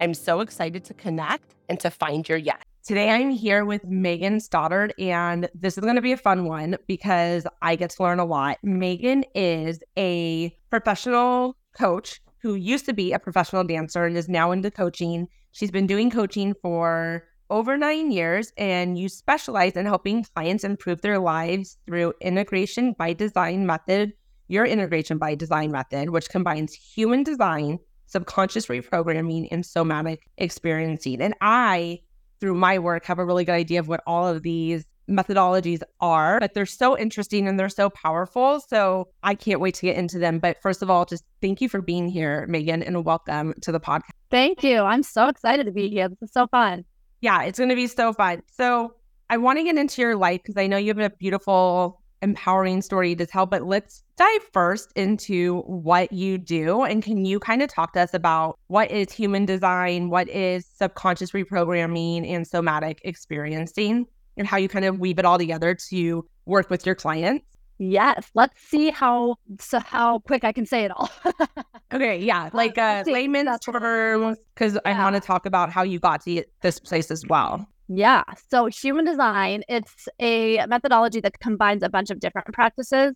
[0.00, 2.62] I'm so excited to connect and to find your yes.
[2.84, 6.76] Today I'm here with Megan Stoddard, and this is going to be a fun one
[6.86, 8.56] because I get to learn a lot.
[8.62, 14.52] Megan is a professional coach who used to be a professional dancer and is now
[14.52, 15.28] into coaching.
[15.52, 21.00] She's been doing coaching for over nine years, and you specialize in helping clients improve
[21.00, 24.12] their lives through integration by design method,
[24.48, 31.20] your integration by design method, which combines human design, subconscious reprogramming, and somatic experiencing.
[31.20, 32.00] And I,
[32.40, 36.38] through my work, have a really good idea of what all of these methodologies are,
[36.38, 38.60] but they're so interesting and they're so powerful.
[38.60, 40.38] So I can't wait to get into them.
[40.38, 43.80] But first of all, just thank you for being here, Megan, and welcome to the
[43.80, 44.10] podcast.
[44.30, 44.80] Thank you.
[44.80, 46.10] I'm so excited to be here.
[46.10, 46.84] This is so fun
[47.20, 48.42] yeah, it's going to be so fun.
[48.50, 48.94] So
[49.30, 52.82] I want to get into your life because I know you have a beautiful, empowering
[52.82, 56.82] story to tell, but let's dive first into what you do.
[56.82, 60.66] And can you kind of talk to us about what is human design, what is
[60.66, 66.24] subconscious reprogramming and somatic experiencing, and how you kind of weave it all together to
[66.46, 67.44] work with your clients?
[67.78, 71.10] Yes, let's see how so how quick I can say it all.
[71.92, 74.80] okay, yeah, like uh, layman's terms, because yeah.
[74.84, 77.66] I want to talk about how you got to this place as well.
[77.88, 83.14] Yeah, so human design, it's a methodology that combines a bunch of different practices.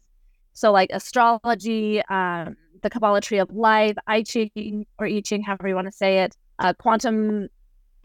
[0.54, 5.68] So like astrology, um, the Kabbalah tree of life, I Ching or I Ching, however
[5.68, 7.48] you want to say it, uh, quantum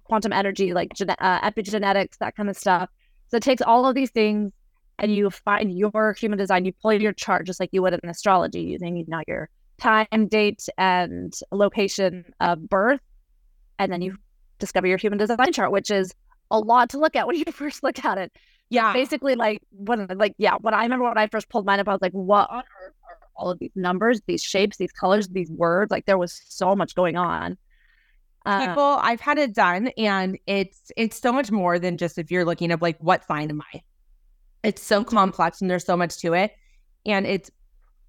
[0.04, 2.90] quantum energy, like gene- uh, epigenetics, that kind of stuff.
[3.30, 4.54] So it takes all of these things
[5.00, 8.10] and you find your human design, you pull your chart just like you would in
[8.10, 9.50] astrology using you know your
[9.80, 13.02] time, date, and location of birth,
[13.80, 14.18] and then you
[14.60, 16.14] discover your human design chart, which is
[16.52, 18.32] a lot to look at when you first look at it.
[18.70, 21.88] Yeah, basically, like when like yeah, when I remember when I first pulled mine up,
[21.88, 25.28] I was like, what on earth are all of these numbers, these shapes, these colors,
[25.30, 25.92] these words?
[25.92, 27.58] Like there was so much going on.
[28.46, 32.30] Uh, People, I've had it done, and it's it's so much more than just if
[32.30, 33.82] you're looking up like what sign am I
[34.68, 36.52] it's so complex and there's so much to it.
[37.06, 37.50] And it's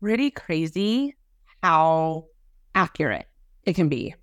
[0.00, 1.16] pretty crazy
[1.62, 2.26] how
[2.74, 3.26] accurate
[3.64, 4.14] it can be.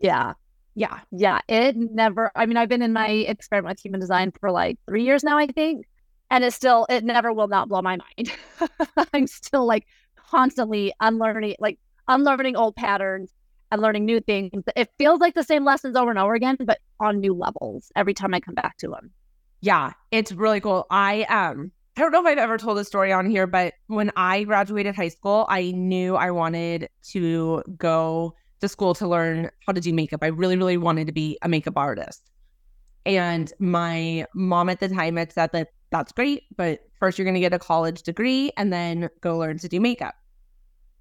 [0.00, 0.34] Yeah.
[0.74, 1.00] Yeah.
[1.10, 1.40] Yeah.
[1.48, 5.04] It never, I mean, I've been in my experiment with human design for like three
[5.04, 5.86] years now, I think.
[6.30, 8.32] And it still, it never will not blow my mind.
[9.12, 11.78] I'm still like constantly unlearning, like
[12.08, 13.30] unlearning old patterns
[13.70, 14.64] and learning new things.
[14.74, 18.14] It feels like the same lessons over and over again, but on new levels every
[18.14, 19.12] time I come back to them
[19.60, 20.86] yeah, it's really cool.
[20.90, 24.12] I um I don't know if I've ever told this story on here, but when
[24.16, 29.72] I graduated high school, I knew I wanted to go to school to learn how
[29.72, 30.20] to do makeup.
[30.22, 32.30] I really, really wanted to be a makeup artist.
[33.06, 37.34] And my mom at the time had said that that's great, but first you're going
[37.34, 40.14] to get a college degree and then go learn to do makeup.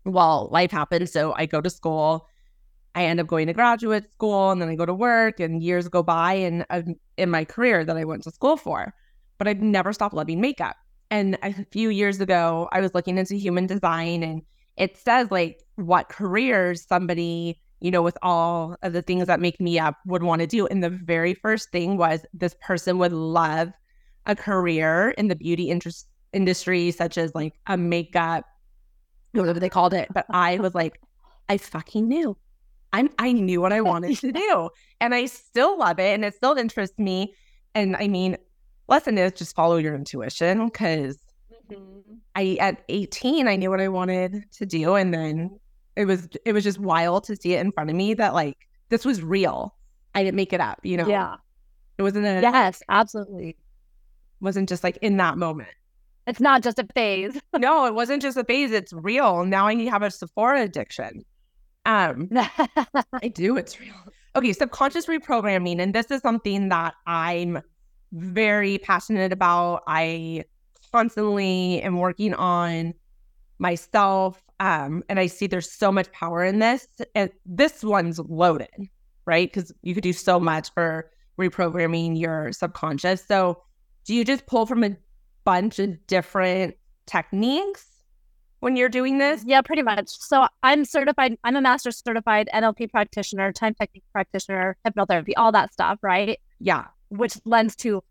[0.06, 1.10] Well, life happened.
[1.10, 2.30] So I go to school
[2.96, 5.88] I end up going to graduate school and then I go to work and years
[5.90, 6.82] go by and uh,
[7.18, 8.94] in my career that I went to school for.
[9.38, 10.78] But I've never stopped loving makeup.
[11.12, 14.42] And a few years ago, I was looking into human design and
[14.76, 19.60] it says like what careers somebody you know, with all of the things that make
[19.60, 20.66] me up would want to do.
[20.68, 23.72] And the very first thing was this person would love
[24.26, 28.46] a career in the beauty interest industry, such as like a makeup,
[29.34, 30.08] whatever they called it.
[30.14, 31.00] But I was like,
[31.48, 32.36] I fucking knew.
[32.94, 34.70] I'm I knew what I wanted to do.
[35.02, 37.36] And I still love it and it still interests me.
[37.76, 38.38] And I mean,
[38.88, 41.18] lesson is just follow your intuition because
[41.72, 42.16] mm-hmm.
[42.36, 44.96] I at 18 I knew what I wanted to do.
[44.96, 45.60] And then
[45.96, 48.58] it was it was just wild to see it in front of me that like
[48.90, 49.76] this was real.
[50.14, 51.08] I didn't make it up, you know.
[51.08, 51.36] Yeah.
[51.98, 53.58] It wasn't a Yes, absolutely.
[54.42, 55.70] Wasn't just like in that moment.
[56.28, 57.40] It's not just a phase.
[57.58, 58.72] no, it wasn't just a phase.
[58.72, 59.46] It's real.
[59.46, 61.24] Now I have a Sephora addiction.
[61.86, 63.58] Um, I do.
[63.58, 63.94] It's real.
[64.36, 67.62] Okay, subconscious reprogramming, and this is something that I'm
[68.12, 69.84] very passionate about.
[69.88, 70.46] I
[70.92, 72.94] constantly am working on
[73.60, 76.88] myself, um, and I see there's so much power in this.
[77.14, 78.90] And this one's loaded,
[79.26, 79.52] right?
[79.52, 81.10] Because you could do so much for
[81.40, 83.26] reprogramming your subconscious.
[83.26, 83.62] So,
[84.06, 84.96] do you just pull from a
[85.44, 86.76] bunch of different
[87.08, 87.86] techniques
[88.60, 89.44] when you're doing this?
[89.46, 90.10] Yeah, pretty much.
[90.10, 95.74] So I'm certified, I'm a master certified NLP practitioner, time technique practitioner, hypnotherapy, all that
[95.74, 96.40] stuff, right?
[96.60, 96.86] Yeah.
[97.10, 98.04] Which lends to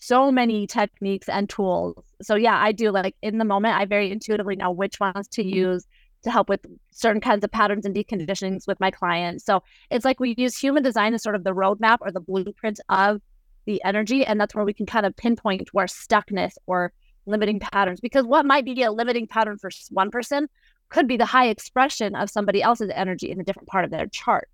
[0.00, 2.04] so many techniques and tools.
[2.22, 5.42] So yeah, I do like in the moment, I very intuitively know which ones to
[5.44, 5.86] use
[6.22, 6.60] to help with
[6.90, 9.44] certain kinds of patterns and deconditionings with my clients.
[9.44, 12.80] So it's like we use human design as sort of the roadmap or the blueprint
[12.88, 13.20] of
[13.64, 14.24] the energy.
[14.24, 16.92] And that's where we can kind of pinpoint where stuckness or
[17.26, 20.48] limiting patterns because what might be a limiting pattern for one person
[20.88, 24.06] could be the high expression of somebody else's energy in a different part of their
[24.06, 24.48] chart.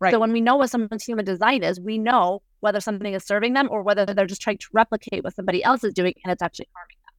[0.00, 0.12] Right.
[0.12, 3.54] So when we know what someone's human design is, we know whether something is serving
[3.54, 6.42] them or whether they're just trying to replicate what somebody else is doing and it's
[6.42, 7.14] actually harming them.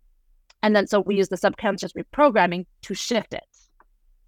[0.63, 3.43] And then so we use the subconscious reprogramming to shift it.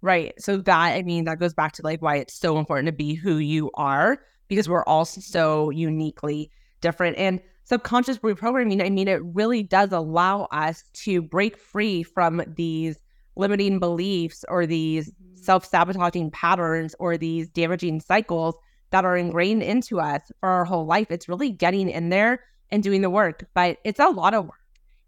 [0.00, 0.34] Right.
[0.38, 3.14] So that I mean that goes back to like why it's so important to be
[3.14, 6.50] who you are because we're all so uniquely
[6.80, 7.16] different.
[7.16, 12.98] And subconscious reprogramming, I mean, it really does allow us to break free from these
[13.36, 15.42] limiting beliefs or these mm-hmm.
[15.42, 18.54] self sabotaging patterns or these damaging cycles
[18.90, 21.06] that are ingrained into us for our whole life.
[21.10, 24.54] It's really getting in there and doing the work, but it's a lot of work.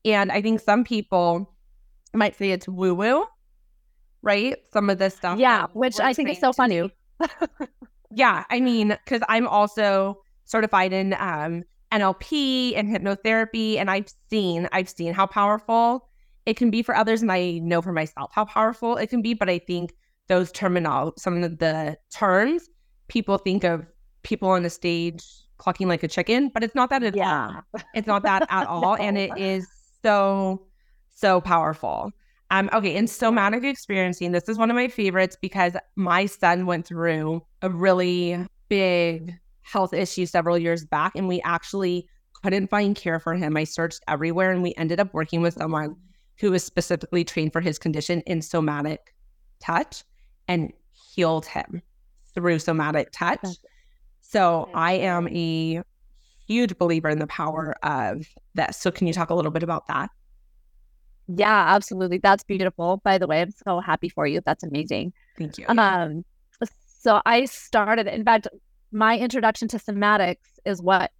[0.05, 1.55] And I think some people
[2.13, 3.25] might say it's woo woo,
[4.23, 4.57] right?
[4.73, 5.39] Some of this stuff.
[5.39, 6.91] Yeah, which I think is so funny.
[8.11, 14.69] yeah, I mean, because I'm also certified in um, NLP and hypnotherapy, and I've seen
[14.73, 16.09] I've seen how powerful
[16.47, 19.35] it can be for others, and I know for myself how powerful it can be.
[19.35, 19.95] But I think
[20.29, 22.69] those terminal, some of the terms,
[23.09, 23.87] people think of
[24.23, 25.25] people on the stage
[25.59, 27.61] clucking like a chicken, but it's not that at yeah.
[27.75, 27.81] all.
[27.95, 29.67] It's not that at all, and it is
[30.03, 30.67] so
[31.11, 32.11] so powerful.
[32.51, 34.33] Um, okay, and somatic experiencing.
[34.33, 39.95] This is one of my favorites because my son went through a really big health
[39.95, 42.07] issue several years back, and we actually
[42.43, 43.57] couldn't find care for him.
[43.57, 45.97] I searched everywhere, and we ended up working with someone
[46.39, 49.15] who was specifically trained for his condition in somatic
[49.61, 50.05] touch
[50.49, 51.83] and healed him
[52.35, 53.47] through somatic touch.
[54.21, 55.83] So I am a
[56.47, 58.77] huge believer in the power of this.
[58.77, 60.11] So can you talk a little bit about that?
[61.29, 62.19] Yeah, absolutely.
[62.19, 63.01] That's beautiful.
[63.05, 64.41] By the way, I'm so happy for you.
[64.45, 65.13] That's amazing.
[65.39, 65.67] Thank you.
[65.69, 66.25] Um,
[67.01, 68.49] so I started, in fact,
[68.93, 71.13] my introduction to somatics is what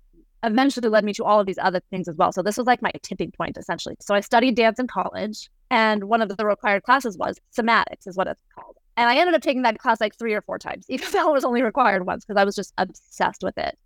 [0.45, 2.33] eventually led me to all of these other things as well.
[2.33, 3.97] So this was like my tipping point essentially.
[4.01, 8.17] So I studied dance in college and one of the required classes was somatics is
[8.17, 8.77] what it's called.
[8.97, 11.33] And I ended up taking that class like three or four times, even though it
[11.33, 13.79] was only required once because I was just obsessed with it.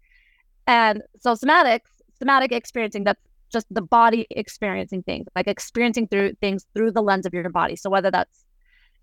[0.67, 1.89] And so somatics,
[2.19, 7.25] somatic experiencing, that's just the body experiencing things, like experiencing through things through the lens
[7.25, 7.77] of your body.
[7.77, 8.45] So whether that's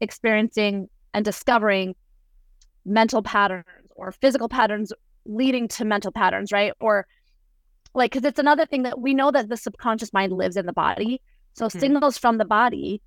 [0.01, 1.95] experiencing and discovering
[2.85, 4.93] mental patterns or physical patterns
[5.25, 6.73] leading to mental patterns, right?
[6.79, 7.07] Or
[7.95, 10.73] like, because it's another thing that we know that the subconscious mind lives in the
[10.73, 11.21] body.
[11.53, 11.79] So mm-hmm.
[11.79, 13.01] signals from the body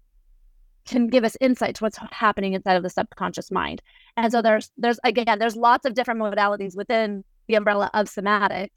[0.87, 3.83] can give us insight to what's happening inside of the subconscious mind.
[4.17, 8.71] And so there's there's again there's lots of different modalities within the umbrella of somatics.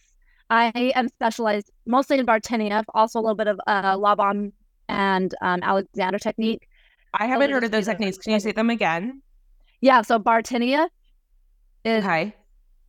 [0.50, 4.52] I am specialized mostly in Bartenieff, also a little bit of uh, Laban
[4.90, 6.68] and um, Alexander technique.
[7.14, 8.18] I haven't heard of those techniques.
[8.18, 9.22] Can you say them again?
[9.80, 10.90] Yeah, so Bartenieff
[11.86, 12.36] is okay.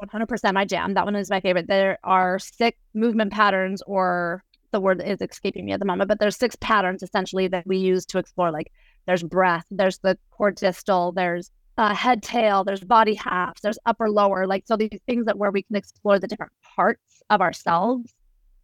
[0.03, 0.95] 100% my jam.
[0.95, 1.69] That one is my favorite.
[1.69, 4.43] There are six movement patterns, or
[4.73, 7.79] the word is escaping me at the moment, but there's six patterns essentially that we
[7.79, 8.51] use to explore.
[8.51, 8.73] Like
[9.07, 14.11] there's breath, there's the core distal, there's uh, head tail, there's body halves, there's upper
[14.11, 14.47] lower.
[14.47, 18.13] Like so, these things that where we can explore the different parts of ourselves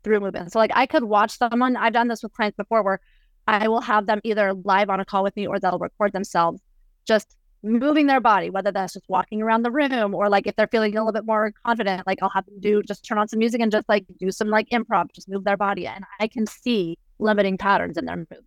[0.05, 0.53] through movement.
[0.53, 1.77] So like I could watch someone.
[1.77, 3.01] I've done this with clients before, where
[3.47, 6.61] I will have them either live on a call with me or they'll record themselves
[7.07, 10.69] just moving their body, whether that's just walking around the room or like if they're
[10.69, 13.39] feeling a little bit more confident, like I'll have them do just turn on some
[13.39, 15.87] music and just like do some like improv, just move their body.
[15.87, 18.45] And I can see limiting patterns in their movement.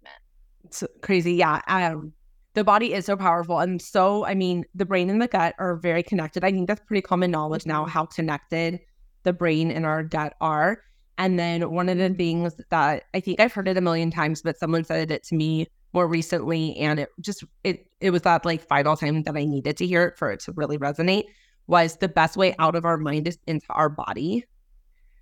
[0.65, 1.34] It's crazy.
[1.34, 1.62] Yeah.
[1.68, 2.13] Um,
[2.53, 3.60] the body is so powerful.
[3.60, 6.44] And so, I mean, the brain and the gut are very connected.
[6.44, 8.80] I think that's pretty common knowledge now how connected
[9.24, 10.82] the brain and our gut are.
[11.18, 14.41] And then one of the things that I think I've heard it a million times,
[14.41, 18.46] but someone said it to me more recently, and it just it it was that
[18.46, 21.26] like final time that I needed to hear it for it to really resonate
[21.68, 24.46] was the best way out of our mind is into our body.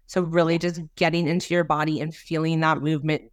[0.08, 3.24] So really just getting into your body and feeling that movement.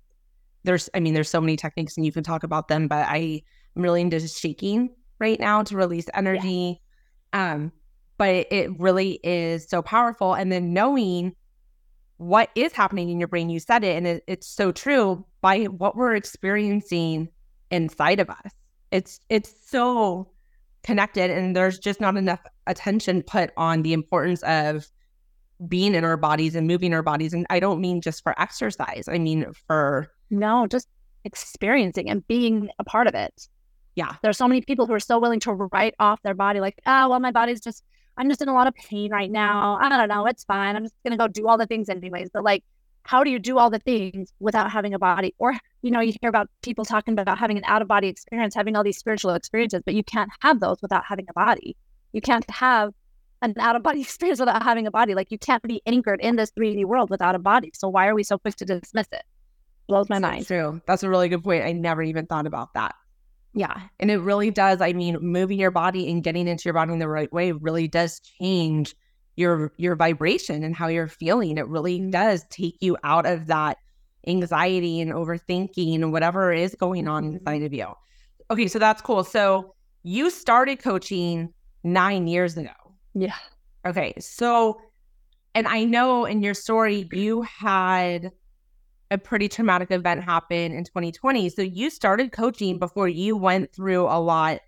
[0.65, 3.43] There's I mean, there's so many techniques and you can talk about them, but I
[3.77, 6.81] am really into shaking right now to release energy.
[7.33, 7.53] Yeah.
[7.53, 7.73] Um,
[8.19, 10.35] but it, it really is so powerful.
[10.35, 11.35] And then knowing
[12.19, 15.65] what is happening in your brain, you said it, and it, it's so true by
[15.65, 17.29] what we're experiencing
[17.71, 18.53] inside of us.
[18.91, 20.31] It's it's so
[20.83, 24.89] connected, and there's just not enough attention put on the importance of
[25.69, 27.33] being in our bodies and moving our bodies.
[27.33, 29.09] And I don't mean just for exercise.
[29.09, 30.89] I mean for no, just
[31.25, 33.49] experiencing and being a part of it.
[33.95, 34.17] Yeah.
[34.23, 37.09] There's so many people who are so willing to write off their body, like, oh,
[37.09, 37.83] well, my body's just
[38.17, 39.79] I'm just in a lot of pain right now.
[39.81, 40.27] I don't know.
[40.27, 40.77] It's fine.
[40.77, 42.31] I'm just going to go do all the things anyways.
[42.33, 42.65] But like,
[43.03, 45.35] how do you do all the things without having a body?
[45.39, 48.55] Or, you know, you hear about people talking about having an out of body experience,
[48.55, 51.77] having all these spiritual experiences, but you can't have those without having a body.
[52.13, 52.93] You can't have
[53.43, 55.15] an out of body experience without having a body.
[55.15, 57.71] Like, you can't be anchored in this 3D world without a body.
[57.75, 59.23] So, why are we so quick to dismiss it?
[59.87, 60.47] Blows my mind.
[60.47, 60.81] True.
[60.87, 61.65] That's a really good point.
[61.65, 62.97] I never even thought about that.
[63.57, 63.81] Yeah.
[63.99, 64.83] And it really does.
[64.83, 67.89] I mean, moving your body and getting into your body in the right way really
[67.89, 68.95] does change
[69.35, 71.57] your your vibration and how you're feeling.
[71.57, 73.79] It really does take you out of that
[74.27, 77.37] anxiety and overthinking and whatever is going on mm-hmm.
[77.37, 77.87] inside of you.
[78.51, 79.25] Okay, so that's cool.
[79.25, 82.71] So you started coaching nine years ago.
[83.15, 83.35] Yeah.
[83.87, 84.13] Okay.
[84.21, 84.79] So
[85.55, 88.33] and I know in your story you had
[89.11, 91.49] a pretty traumatic event happen in 2020.
[91.51, 94.61] So you started coaching before you went through a lot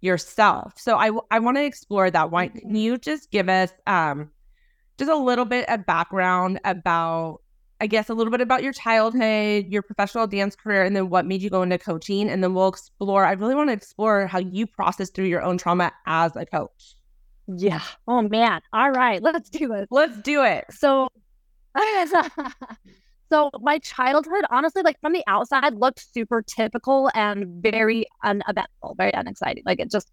[0.00, 0.74] yourself.
[0.76, 2.30] So I I want to explore that.
[2.30, 4.30] Why can you just give us um
[4.98, 7.40] just a little bit of background about
[7.82, 11.24] I guess a little bit about your childhood, your professional dance career, and then what
[11.24, 12.28] made you go into coaching.
[12.28, 13.24] And then we'll explore.
[13.24, 16.96] I really want to explore how you process through your own trauma as a coach.
[17.46, 17.82] Yeah.
[18.06, 18.60] Oh man.
[18.72, 19.22] All right.
[19.22, 19.86] Let's do this.
[19.90, 20.66] Let's do it.
[20.70, 21.08] So
[23.30, 29.12] So my childhood, honestly, like from the outside, looked super typical and very uneventful, very
[29.12, 29.62] unexciting.
[29.64, 30.10] Like it just,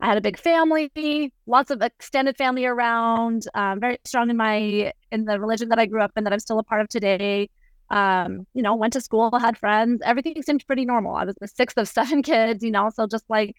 [0.00, 4.92] I had a big family, lots of extended family around, um, very strong in my
[5.10, 7.50] in the religion that I grew up in that I'm still a part of today.
[7.90, 11.16] Um, you know, went to school, had friends, everything seemed pretty normal.
[11.16, 13.56] I was the sixth of seven kids, you know, so just like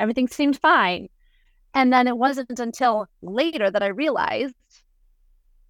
[0.00, 1.08] everything seemed fine.
[1.74, 4.54] And then it wasn't until later that I realized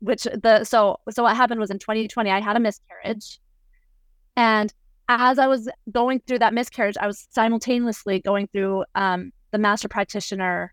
[0.00, 3.41] which the so so what happened was in 2020 I had a miscarriage,
[4.37, 4.73] and
[5.09, 9.88] as I was going through that miscarriage, I was simultaneously going through um, the master
[9.88, 10.73] practitioner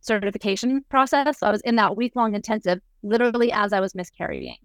[0.00, 1.38] certification process.
[1.38, 4.58] So I was in that week long intensive literally as I was miscarrying.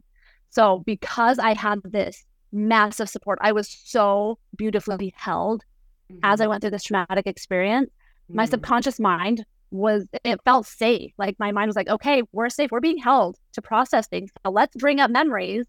[0.49, 5.63] So because I had this massive support, I was so beautifully held
[6.11, 6.19] mm-hmm.
[6.23, 7.89] as I went through this traumatic experience.
[7.89, 8.35] Mm-hmm.
[8.35, 11.11] My subconscious mind was it felt safe.
[11.17, 12.71] Like my mind was like, okay, we're safe.
[12.71, 14.29] We're being held to process things.
[14.45, 15.65] So let's bring up memories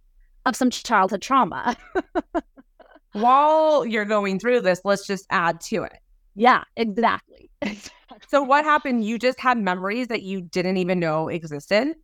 [0.46, 1.76] of some childhood trauma.
[3.12, 5.98] While you're going through this, let's just add to it.
[6.34, 7.50] Yeah, exactly.
[8.28, 9.04] so what happened?
[9.04, 11.94] You just had memories that you didn't even know existed?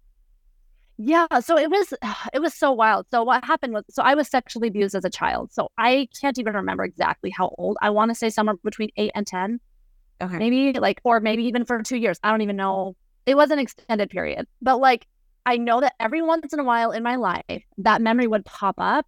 [0.97, 1.93] Yeah, so it was
[2.33, 3.07] it was so wild.
[3.11, 5.53] So what happened was so I was sexually abused as a child.
[5.53, 7.77] So I can't even remember exactly how old.
[7.83, 9.61] I want to say somewhere between 8 and 10.
[10.21, 10.39] Okay.
[10.39, 12.19] Maybe like, or maybe even for two years.
[12.23, 12.97] I don't even know.
[13.27, 15.07] It was an extended period, but like,
[15.47, 18.75] I know that every once in a while in my life, that memory would pop
[18.79, 19.07] up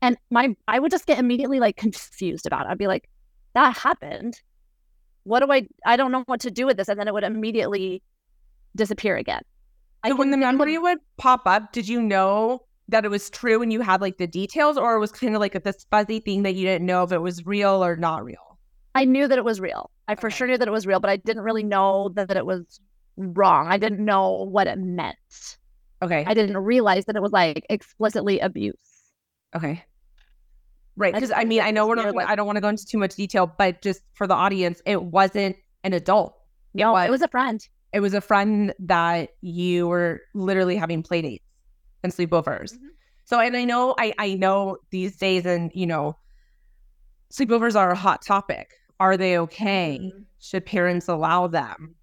[0.00, 2.70] and my, I would just get immediately like confused about it.
[2.70, 3.08] I'd be like,
[3.54, 4.40] that happened.
[5.24, 6.88] What do I, I don't know what to do with this.
[6.88, 8.02] And then it would immediately
[8.74, 9.42] disappear again.
[10.06, 13.72] So when the memory would pop up, did you know that it was true and
[13.72, 16.56] you had like the details or it was kind of like this fuzzy thing that
[16.56, 18.51] you didn't know if it was real or not real?
[18.94, 19.90] I knew that it was real.
[20.08, 22.36] I for sure knew that it was real, but I didn't really know that, that
[22.36, 22.80] it was
[23.16, 23.68] wrong.
[23.68, 25.56] I didn't know what it meant.
[26.02, 26.24] Okay.
[26.26, 28.74] I didn't realize that it was like explicitly abuse.
[29.54, 29.82] Okay.
[30.96, 31.14] Right.
[31.14, 33.14] Because I mean, I know we're not, I don't want to go into too much
[33.14, 36.36] detail, but just for the audience, it wasn't an adult.
[36.74, 37.66] No, it was a friend.
[37.92, 41.44] It was a friend that you were literally having play dates
[42.02, 42.74] and sleepovers.
[42.74, 42.86] Mm-hmm.
[43.24, 46.16] So, and I know, I, I know these days, and you know,
[47.32, 49.98] sleepovers are a hot topic are they okay?
[50.00, 50.22] Mm-hmm.
[50.38, 51.94] should parents allow them?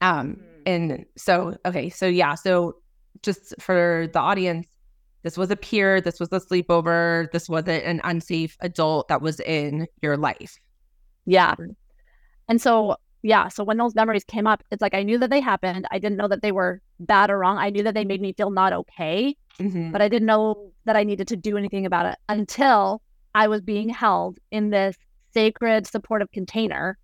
[0.00, 0.62] Um, Mm.
[0.66, 2.76] and so okay, so yeah, so
[3.22, 4.66] just for the audience,
[5.22, 9.40] this was a peer, this was a sleepover, this wasn't an unsafe adult that was
[9.40, 10.58] in your life.
[11.26, 11.54] Yeah.
[12.48, 13.48] And so, yeah.
[13.48, 15.86] So when those memories came up, it's like I knew that they happened.
[15.90, 17.58] I didn't know that they were bad or wrong.
[17.58, 19.92] I knew that they made me feel not okay, Mhm.
[19.92, 23.02] but I didn't know that I needed to do anything about it until
[23.34, 24.96] I was being held in this
[25.32, 26.98] sacred supportive container.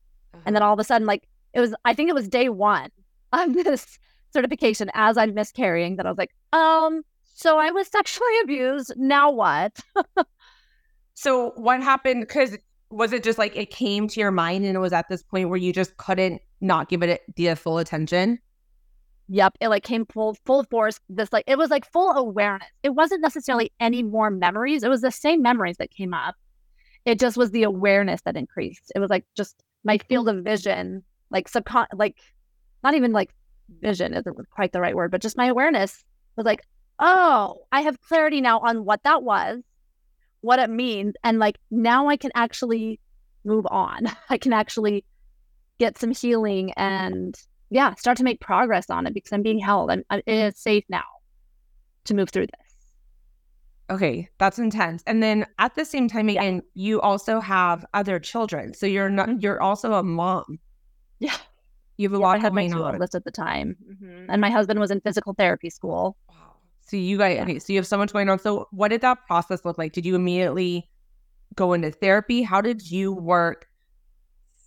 [0.44, 2.90] And then all of a sudden, like it was, I think it was day one
[3.32, 3.98] of this
[4.32, 7.02] certification as I'm miscarrying that I was like, um,
[7.34, 8.92] so I was sexually abused.
[8.96, 9.78] Now what?
[11.16, 12.20] So what happened?
[12.20, 12.58] Because
[12.90, 15.48] was it just like it came to your mind and it was at this point
[15.48, 18.38] where you just couldn't not give it the full attention?
[19.28, 21.00] Yep, it like came full full force.
[21.08, 22.68] This like it was like full awareness.
[22.82, 24.82] It wasn't necessarily any more memories.
[24.82, 26.36] It was the same memories that came up.
[27.06, 28.92] It just was the awareness that increased.
[28.94, 30.06] It was like just my mm-hmm.
[30.08, 32.16] field of vision, like subcon like
[32.84, 33.30] not even like
[33.80, 36.04] vision isn't quite the right word, but just my awareness
[36.36, 36.62] was like,
[36.98, 39.62] oh, I have clarity now on what that was,
[40.40, 43.00] what it means, and like now I can actually
[43.44, 44.06] move on.
[44.30, 45.04] I can actually
[45.78, 47.38] get some healing and
[47.70, 49.90] yeah, start to make progress on it because I'm being held.
[49.90, 50.48] I'm, I'm it mm-hmm.
[50.48, 51.04] is safe now
[52.04, 52.65] to move through this.
[53.88, 55.02] Okay, that's intense.
[55.06, 59.28] And then at the same time, again, you also have other children, so you're not
[59.28, 59.42] Mhm.
[59.42, 60.58] you're also a mom.
[61.20, 61.36] Yeah.
[61.96, 63.76] You have a Yeah, I lot had my two oldest at the time,
[64.28, 66.16] and my husband was in physical therapy school.
[66.28, 66.34] Wow.
[66.82, 67.42] So you guys, Yeah.
[67.44, 68.38] okay, so you have so much going on.
[68.38, 69.92] So what did that process look like?
[69.92, 70.90] Did you immediately
[71.54, 72.42] go into therapy?
[72.42, 73.68] How did you work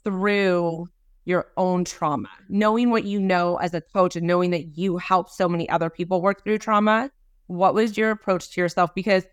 [0.04, 0.88] through
[1.26, 2.30] your own trauma?
[2.48, 5.90] Knowing what you know as a coach and knowing that you help so many other
[5.90, 7.12] people work through trauma,
[7.50, 8.94] what was your approach to yourself?
[8.94, 9.25] Because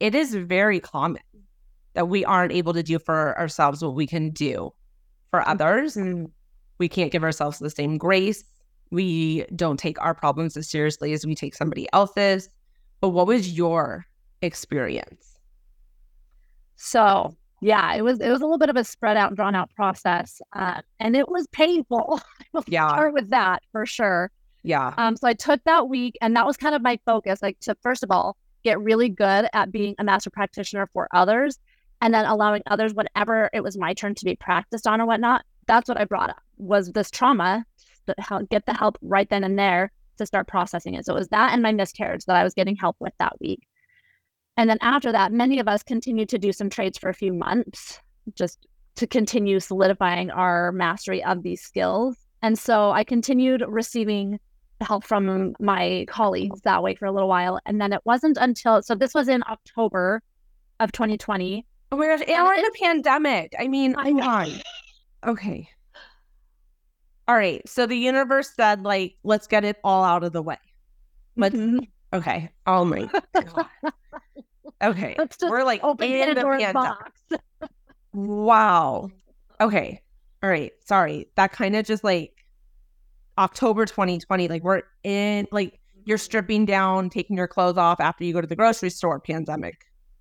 [0.00, 1.22] it is very common
[1.92, 4.72] that we aren't able to do for ourselves what we can do
[5.30, 5.94] for others.
[5.96, 6.30] And
[6.78, 8.42] we can't give ourselves the same grace.
[8.90, 12.48] We don't take our problems as seriously as we take somebody else's.
[13.02, 14.06] But what was your
[14.40, 15.38] experience?
[16.76, 19.68] So yeah, it was it was a little bit of a spread out, drawn out
[19.74, 22.20] process, uh, and it was painful.
[22.66, 22.88] Yeah.
[22.88, 24.30] start with that for sure.
[24.68, 24.92] Yeah.
[24.98, 27.74] Um, so I took that week, and that was kind of my focus, like to
[27.82, 31.58] first of all get really good at being a master practitioner for others,
[32.02, 35.42] and then allowing others whenever it was my turn to be practiced on or whatnot.
[35.66, 37.64] That's what I brought up was this trauma,
[38.50, 41.06] get the help right then and there to start processing it.
[41.06, 43.66] So it was that and my miscarriage that I was getting help with that week.
[44.58, 47.32] And then after that, many of us continued to do some trades for a few
[47.32, 48.00] months,
[48.34, 52.18] just to continue solidifying our mastery of these skills.
[52.42, 54.38] And so I continued receiving
[54.80, 57.58] help from my colleagues that way for a little while.
[57.66, 60.22] And then it wasn't until, so this was in October
[60.80, 61.66] of 2020.
[61.90, 62.20] Oh my gosh.
[62.28, 63.54] And we're in a pandemic.
[63.58, 64.28] I mean, I hold know.
[64.28, 64.48] on.
[65.26, 65.68] Okay.
[67.26, 67.66] All right.
[67.68, 70.58] So the universe said, like, let's get it all out of the way.
[71.36, 71.88] Let's, Mhm.
[72.12, 72.50] okay.
[72.66, 73.66] Oh my God.
[74.82, 75.16] Okay.
[75.42, 76.74] We're like open in the pandemic.
[76.74, 77.20] box.
[78.12, 79.10] Wow.
[79.60, 80.00] Okay.
[80.42, 80.72] All right.
[80.84, 81.28] Sorry.
[81.36, 82.37] That kind of just like
[83.38, 88.32] October 2020, like we're in, like you're stripping down, taking your clothes off after you
[88.32, 89.76] go to the grocery store pandemic.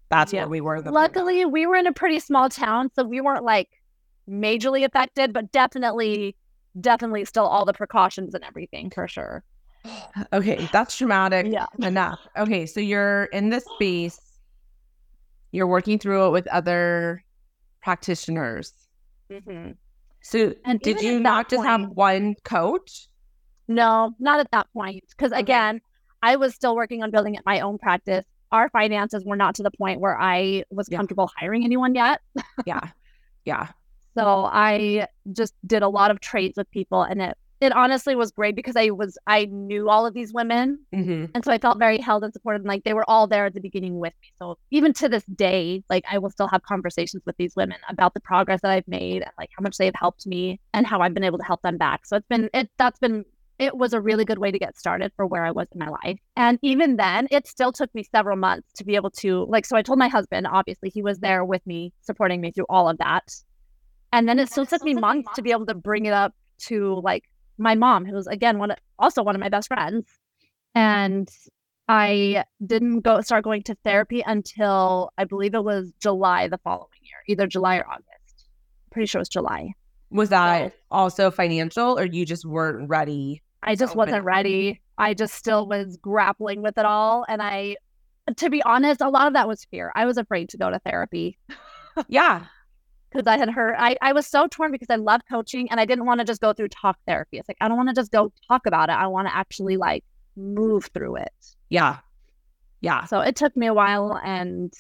[0.10, 0.42] That's Yeah.
[0.42, 0.82] where we were.
[0.82, 3.70] The Luckily, we were in a pretty small town, so we weren't like
[4.30, 6.36] majorly affected, but definitely,
[6.80, 9.44] definitely still all the precautions and everything for sure.
[10.34, 10.68] Okay.
[10.72, 11.66] That's traumatic Yeah.
[11.82, 12.20] enough.
[12.38, 12.66] Okay.
[12.66, 14.20] So you're in this space,
[15.52, 17.24] you're working through it with other
[17.82, 18.74] practitioners.
[19.32, 19.72] Mm-hmm.
[20.22, 23.08] So And did you not just have one coach?
[23.68, 25.04] No, not at that point.
[25.10, 25.42] Because Okay.
[25.42, 25.82] again,
[26.22, 28.26] I was still working on building my own practice.
[28.52, 30.98] Our finances were not to the point where I was Yeah.
[30.98, 32.22] comfortable hiring anyone yet.
[32.66, 32.82] Yeah.
[33.46, 33.70] Yeah.
[34.18, 38.32] So I just did a lot of trades with people and it it honestly was
[38.32, 41.78] great because I was I knew all of these women hmm and so I felt
[41.78, 44.32] very held and supported and like they were all there at the beginning with me.
[44.38, 48.14] So even to this day, like I will still have conversations with these women about
[48.14, 51.14] the progress that I've made and like how much they've helped me and how I've
[51.14, 52.06] been able to help them back.
[52.06, 53.26] So it's been it that's been
[53.60, 55.90] it was a really good way to get started for where I was in my
[55.90, 56.20] life.
[56.36, 59.76] And even then, it still took me several months to be able to like so
[59.76, 62.98] I told my husband, obviously he was there with me, supporting me through all of
[63.00, 63.34] that.
[64.14, 67.02] And then it still took me months to be able to bring it up to
[67.04, 67.24] like
[67.58, 70.06] my mom, who was again one of, also one of my best friends.
[70.76, 71.30] And
[71.88, 76.90] I didn't go start going to therapy until I believe it was July the following
[77.02, 78.50] year, either July or August.
[78.92, 79.74] Pretty sure it was July.
[80.10, 83.42] Was that also financial or you just weren't ready?
[83.64, 84.82] I just wasn't ready.
[84.98, 87.26] I just still was grappling with it all.
[87.28, 87.76] And I,
[88.38, 89.92] to be honest, a lot of that was fear.
[89.96, 91.38] I was afraid to go to therapy.
[92.08, 92.46] Yeah.
[93.12, 95.86] Because I had heard I, I was so torn because I love coaching and I
[95.86, 97.38] didn't want to just go through talk therapy.
[97.38, 98.94] It's like I don't want to just go talk about it.
[98.94, 100.04] I want to actually like
[100.36, 101.34] move through it.
[101.70, 101.98] Yeah.
[102.82, 103.06] Yeah.
[103.06, 104.74] So it took me a while and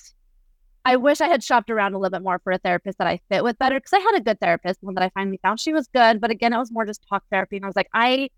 [0.85, 3.19] I wish I had shopped around a little bit more for a therapist that I
[3.29, 5.59] fit with better because I had a good therapist, one that I finally found.
[5.59, 7.57] She was good, but again, it was more just talk therapy.
[7.57, 8.29] And I was like, I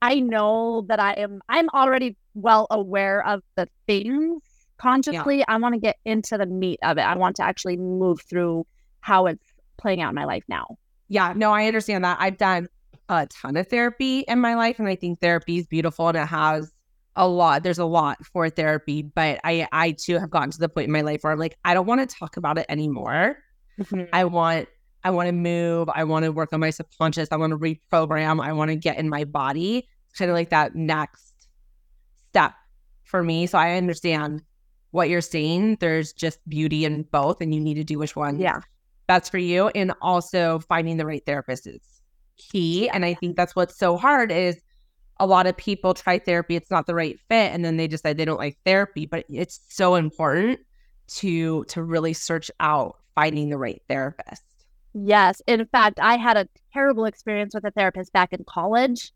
[0.00, 4.42] I know that I am I'm already well aware of the things
[4.78, 5.38] consciously.
[5.38, 5.44] Yeah.
[5.48, 7.02] I want to get into the meat of it.
[7.02, 8.66] I want to actually move through
[9.02, 9.44] how it's
[9.76, 10.78] playing out in my life now.
[11.08, 12.16] Yeah, no, I understand that.
[12.20, 12.68] I've done
[13.10, 16.26] a ton of therapy in my life, and I think therapy is beautiful and it
[16.26, 16.72] has
[17.16, 17.62] a lot.
[17.62, 20.92] There's a lot for therapy, but I, I too have gotten to the point in
[20.92, 23.36] my life where I'm like, I don't want to talk about it anymore.
[23.78, 24.04] Mm-hmm.
[24.12, 24.68] I want,
[25.04, 25.90] I want to move.
[25.92, 27.28] I want to work on my subconscious.
[27.30, 28.42] I want to reprogram.
[28.42, 29.88] I want to get in my body.
[30.08, 31.34] It's Kind of like that next
[32.30, 32.54] step
[33.04, 33.46] for me.
[33.46, 34.42] So I understand
[34.92, 35.78] what you're saying.
[35.80, 38.38] There's just beauty in both, and you need to do which one.
[38.38, 38.60] Yeah
[39.12, 39.68] that's for you.
[39.68, 41.80] And also finding the right therapist is
[42.38, 42.88] key.
[42.88, 44.60] And I think that's what's so hard is
[45.20, 48.16] a lot of people try therapy, it's not the right fit, and then they decide
[48.16, 49.06] they don't like therapy.
[49.06, 50.60] But it's so important
[51.18, 54.42] to to really search out finding the right therapist.
[54.94, 55.42] Yes.
[55.46, 59.12] In fact, I had a terrible experience with a therapist back in college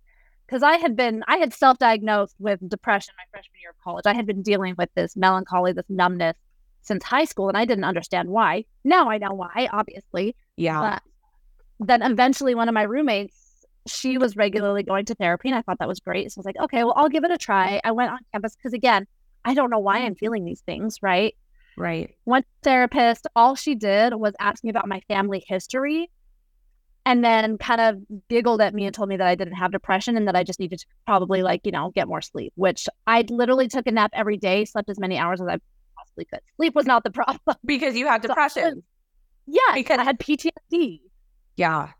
[0.46, 4.04] because I had been I had self-diagnosed with depression my freshman year of college.
[4.06, 6.37] I had been dealing with this melancholy, this numbness
[6.87, 8.64] since high school and I didn't understand why.
[8.85, 10.37] Now I know why, obviously.
[10.57, 10.99] Yeah.
[11.79, 13.35] But then eventually one of my roommates,
[13.87, 16.31] she was regularly going to therapy and I thought that was great.
[16.31, 17.81] So I was like, okay, well, I'll give it a try.
[17.85, 19.07] I went on campus because again,
[19.44, 21.35] I don't know why I'm feeling these things, right?
[21.77, 22.14] Right.
[22.25, 26.11] One therapist, all she did was ask me about my family history
[27.05, 30.16] and then kind of giggled at me and told me that I didn't have depression
[30.16, 33.25] and that I just needed to probably like, you know, get more sleep, which I
[33.29, 35.59] literally took a nap every day, slept as many hours as I
[36.16, 36.40] possibly could.
[36.57, 38.74] Sleep was not the problem because you had depression.
[38.76, 38.83] So,
[39.46, 41.00] yeah, because I had PTSD.
[41.57, 41.90] Yeah.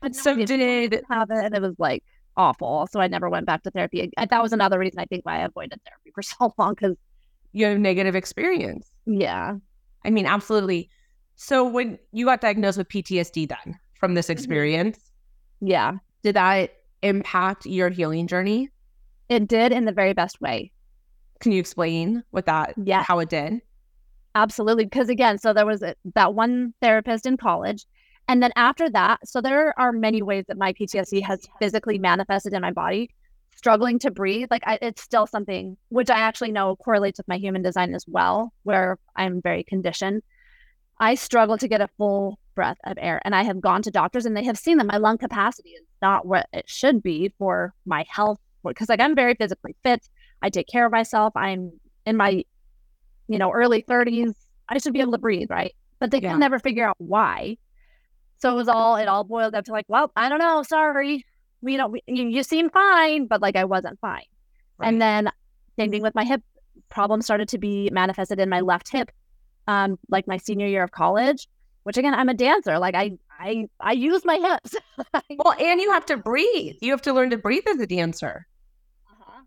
[0.00, 2.04] But so did have it, and it was like
[2.36, 2.88] awful.
[2.92, 4.10] So I never went back to therapy.
[4.16, 6.96] That was another reason I think why I avoided therapy for so long because
[7.52, 8.88] you have negative experience.
[9.06, 9.56] Yeah.
[10.04, 10.88] I mean, absolutely.
[11.34, 14.32] So when you got diagnosed with PTSD then from this mm-hmm.
[14.32, 14.98] experience,
[15.60, 18.70] yeah, did that impact your healing journey?
[19.28, 20.70] It did in the very best way.
[21.40, 23.60] Can you explain what that, yeah, how it did?
[24.34, 24.84] Absolutely.
[24.84, 27.86] Because again, so there was a, that one therapist in college.
[28.28, 32.52] And then after that, so there are many ways that my PTSD has physically manifested
[32.52, 33.10] in my body.
[33.56, 37.38] Struggling to breathe, like I, it's still something which I actually know correlates with my
[37.38, 40.22] human design as well, where I'm very conditioned.
[41.00, 44.26] I struggle to get a full breath of air, and I have gone to doctors,
[44.26, 47.74] and they have seen that my lung capacity is not what it should be for
[47.84, 48.38] my health.
[48.64, 50.08] Because like I'm very physically fit,
[50.42, 51.32] I take care of myself.
[51.36, 51.72] I'm
[52.06, 52.44] in my,
[53.28, 54.34] you know, early 30s.
[54.68, 55.74] I should be able to breathe, right?
[55.98, 56.30] But they yeah.
[56.30, 57.56] can never figure out why.
[58.38, 60.62] So it was all, it all boiled up to like, well, I don't know.
[60.62, 61.24] Sorry.
[61.60, 64.22] We don't, we, you, you seem fine, but like I wasn't fine.
[64.78, 64.88] Right.
[64.88, 65.30] And then
[65.78, 66.42] same thing with my hip
[66.88, 69.10] problem started to be manifested in my left hip,
[69.66, 71.48] um, like my senior year of college,
[71.82, 72.78] which again, I'm a dancer.
[72.78, 74.76] Like I, I, I use my hips.
[75.38, 76.76] well, and you have to breathe.
[76.80, 78.46] You have to learn to breathe as a dancer.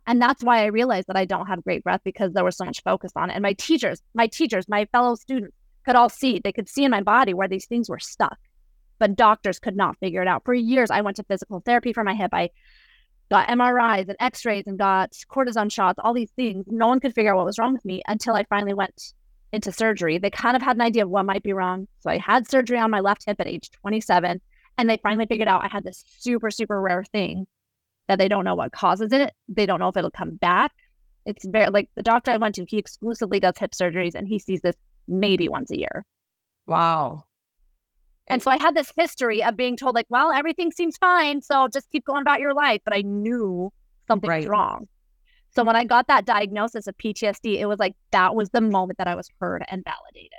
[0.08, 2.66] And that's why I realized that I don't have great breath because there was so
[2.66, 3.34] much focus on it.
[3.34, 6.92] And my teachers, my teachers, my fellow students could all see, they could see in
[6.92, 8.38] my body where these things were stuck.
[9.00, 10.44] But doctors could not figure it out.
[10.46, 12.32] For years, I went to physical therapy for my hip.
[12.34, 12.50] I
[13.30, 16.66] got MRIs and x rays and got cortisone shots, all these things.
[16.68, 19.14] No one could figure out what was wrong with me until I finally went
[19.54, 20.18] into surgery.
[20.18, 21.88] They kind of had an idea of what might be wrong.
[22.02, 24.42] So I had surgery on my left hip at age 27.
[24.78, 27.46] And they finally figured out I had this super, super rare thing
[28.12, 29.34] that they don't know what causes it.
[29.47, 30.74] They don't know if it'll come back.
[31.26, 34.38] It's very like the doctor I went to, he exclusively does hip surgeries and he
[34.38, 34.76] sees this
[35.08, 36.06] maybe once a year.
[36.67, 37.24] Wow.
[38.28, 41.41] And so I had this history of being told, like, well, everything seems fine.
[41.41, 42.82] So just keep going about your life.
[42.84, 43.71] But I knew
[44.08, 44.39] something right.
[44.39, 44.88] was wrong.
[45.56, 48.97] So when I got that diagnosis of PTSD, it was like that was the moment
[48.97, 50.32] that I was heard and validated.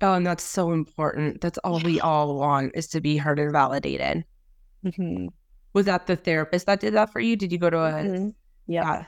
[0.00, 1.40] Oh, and that's so important.
[1.40, 4.24] That's all we all want is to be heard and validated.
[4.84, 5.28] Mm-hmm
[5.74, 7.36] was that the therapist that did that for you?
[7.36, 8.28] Did you go to a mm-hmm.
[8.66, 9.04] yeah.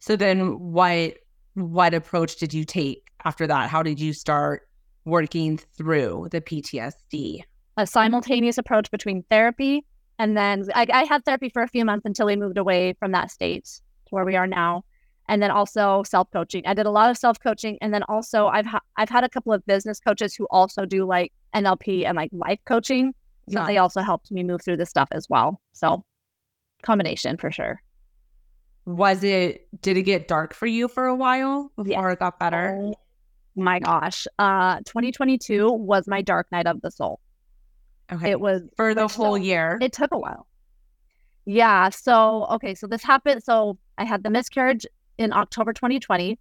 [0.00, 1.14] So then what
[1.54, 3.70] what approach did you take after that?
[3.70, 4.68] How did you start
[5.04, 7.42] working through the PTSD?
[7.76, 9.84] A simultaneous approach between therapy
[10.18, 13.12] and then I, I had therapy for a few months until we moved away from
[13.12, 14.84] that state to where we are now
[15.28, 16.62] and then also self coaching.
[16.66, 19.28] I did a lot of self coaching, and then also I've ha- I've had a
[19.28, 23.14] couple of business coaches who also do like NLP and like life coaching.
[23.48, 25.60] So they also helped me move through this stuff as well.
[25.72, 26.04] So
[26.82, 27.80] combination for sure.
[28.86, 32.12] Was it did it get dark for you for a while before yeah.
[32.12, 32.92] it got better?
[33.54, 34.26] my gosh.
[34.38, 37.20] Uh 2022 was my dark night of the soul.
[38.12, 38.30] Okay.
[38.30, 39.78] It was for the whole year.
[39.80, 40.46] It took a while.
[41.44, 41.88] Yeah.
[41.90, 42.74] So, okay.
[42.74, 43.42] So this happened.
[43.42, 44.86] So I had the miscarriage
[45.18, 46.38] in October 2020,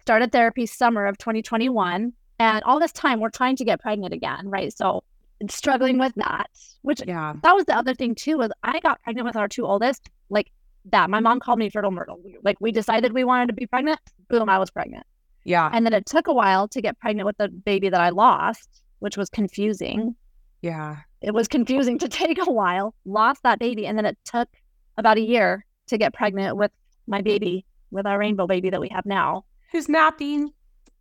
[0.00, 2.12] started therapy summer of 2021.
[2.40, 4.48] And all this time, we're trying to get pregnant again.
[4.48, 4.76] Right.
[4.76, 5.04] So
[5.48, 6.50] struggling with that,
[6.82, 7.34] which yeah.
[7.42, 10.50] that was the other thing too, was I got pregnant with our two oldest like
[10.86, 11.10] that.
[11.10, 12.20] My mom called me fertile myrtle.
[12.42, 14.00] Like we decided we wanted to be pregnant.
[14.28, 15.06] Boom, I was pregnant.
[15.44, 15.68] Yeah.
[15.72, 18.82] And then it took a while to get pregnant with the baby that I lost,
[19.00, 20.14] which was confusing
[20.62, 20.96] Yeah.
[21.20, 24.48] it was confusing to take a while, lost that baby, and then it took
[24.96, 26.70] about a year to get pregnant with
[27.06, 29.44] my baby, with our rainbow baby that we have now.
[29.72, 30.50] Who's napping?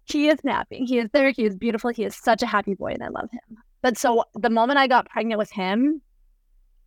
[0.05, 0.85] He is napping.
[0.85, 1.29] He is there.
[1.31, 1.91] He is beautiful.
[1.91, 3.57] He is such a happy boy, and I love him.
[3.83, 6.01] But so the moment I got pregnant with him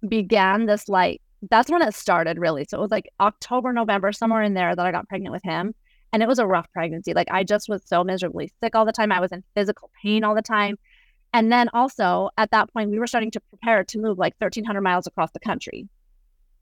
[0.09, 2.65] began this like, that's when it started really.
[2.69, 5.75] So it was like October, November, somewhere in there that I got pregnant with him.
[6.13, 7.13] And it was a rough pregnancy.
[7.13, 9.13] Like I just was so miserably sick all the time.
[9.13, 10.79] I was in physical pain all the time.
[11.35, 14.81] And then also at that point, we were starting to prepare to move like 1,300
[14.81, 15.87] miles across the country.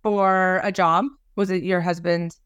[0.02, 1.06] For a job?
[1.36, 2.36] Was it your husband?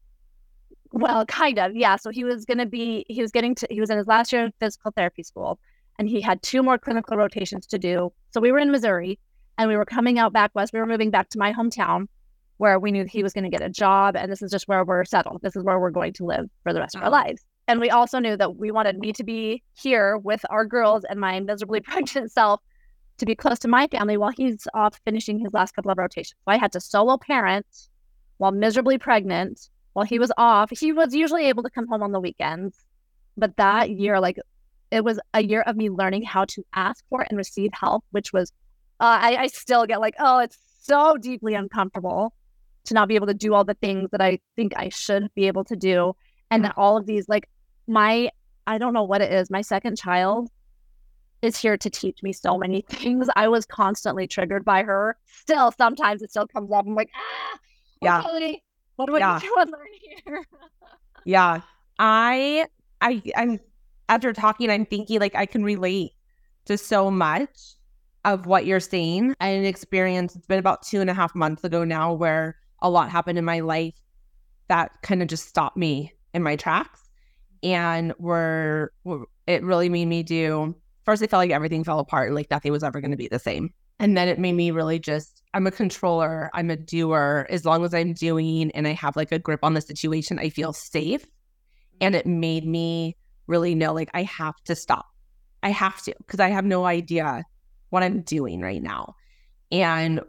[0.91, 1.95] Well, kind of, yeah.
[1.95, 4.31] So he was going to be, he was getting to, he was in his last
[4.31, 5.59] year of physical therapy school
[5.99, 8.11] and he had two more clinical rotations to do.
[8.31, 9.19] So we were in Missouri
[9.57, 10.71] and we were coming out back west.
[10.73, 12.07] We were moving back to my hometown
[12.57, 14.15] where we knew he was going to get a job.
[14.15, 15.41] And this is just where we're settled.
[15.43, 17.11] This is where we're going to live for the rest of our Oh.
[17.11, 17.45] lives.
[17.67, 21.19] And we also knew that we wanted me to be here with our girls and
[21.19, 22.61] my miserably pregnant self
[23.17, 26.35] to be close to my family while he's off finishing his last couple of rotations.
[26.45, 27.67] So I had to solo parent
[28.37, 29.69] while miserably pregnant.
[29.93, 32.77] While he was off, he was usually able to come home on the weekends.
[33.35, 34.37] But that year, like
[34.91, 38.33] it was a year of me learning how to ask for and receive help, which
[38.33, 38.51] was,
[38.99, 42.33] uh, I, I still get like, oh, it's so deeply uncomfortable
[42.85, 45.47] to not be able to do all the things that I think I should be
[45.47, 46.15] able to do.
[46.49, 47.47] And then all of these, like
[47.87, 48.29] my,
[48.65, 50.49] I don't know what it is, my second child
[51.41, 53.27] is here to teach me so many things.
[53.35, 55.17] I was constantly triggered by her.
[55.25, 56.85] Still, sometimes it still comes up.
[56.87, 57.59] I'm like, ah,
[58.01, 58.21] Yeah.
[58.95, 59.39] what do I Yeah.
[59.57, 59.87] unlearn
[60.25, 60.43] here?
[61.25, 61.61] Yeah.
[61.99, 62.65] I
[63.01, 63.59] I I'm
[64.09, 66.11] after talking, I'm thinking like I can relate
[66.65, 67.75] to so much
[68.25, 69.35] of what you're saying.
[69.39, 72.57] I had an experience, it's been about two and a half months ago now where
[72.81, 73.95] a lot happened in my life
[74.67, 77.09] that kind of just stopped me in my tracks.
[77.63, 78.93] And were
[79.47, 82.71] it really made me do first I felt like everything fell apart, and like nothing
[82.71, 83.73] was ever gonna be the same.
[83.99, 87.47] And then it made me really just I'm a controller, I'm a doer.
[87.49, 90.49] As long as I'm doing and I have like a grip on the situation, I
[90.49, 91.25] feel safe.
[91.99, 93.17] And it made me
[93.49, 95.07] really know like I have to stop.
[95.61, 97.43] I have to because I have no idea
[97.89, 99.15] what I'm doing right now.
[99.71, 100.21] And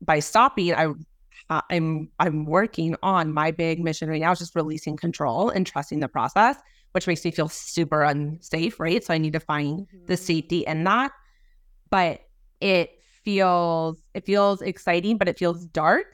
[0.00, 0.92] by stopping, I
[1.50, 5.66] uh, I'm I'm working on my big mission right now is just releasing control and
[5.66, 6.56] trusting the process,
[6.92, 9.02] which makes me feel super unsafe, right?
[9.02, 11.12] So I need to find the safety in that.
[11.90, 12.20] But
[12.60, 12.90] it
[13.24, 16.06] feels it feels exciting, but it feels dark.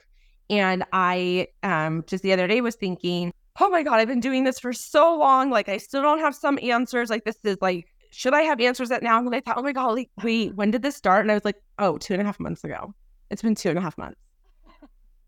[0.50, 4.44] And I um just the other day was thinking, oh my God, I've been doing
[4.44, 5.50] this for so long.
[5.50, 7.10] Like I still don't have some answers.
[7.10, 9.18] Like this is like, should I have answers at now?
[9.18, 11.22] And I thought, oh my God, like, wait, when did this start?
[11.22, 12.94] And I was like, oh, two and a half months ago.
[13.30, 14.18] It's been two and a half months.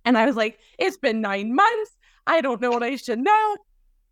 [0.05, 1.91] And I was like, it's been nine months.
[2.27, 3.57] I don't know what I should know.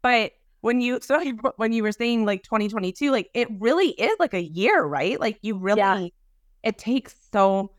[0.00, 1.22] But when you so
[1.56, 5.20] when you were saying like 2022, like it really is like a year, right?
[5.20, 6.06] Like you really Yeah.
[6.62, 7.72] it takes so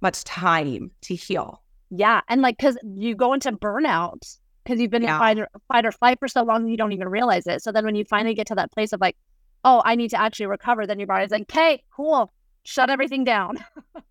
[0.00, 1.62] much time to heal.
[1.90, 4.36] Yeah, and like because you go into burnout
[4.68, 5.14] because you've been Yeah.
[5.14, 7.62] in fight or, fight or flight for so long you don't even realize it.
[7.62, 9.16] So then when you finally get to that place of like,
[9.64, 12.32] oh, I need to actually recover, then your body's like, okay, cool,
[12.64, 13.58] shut everything down.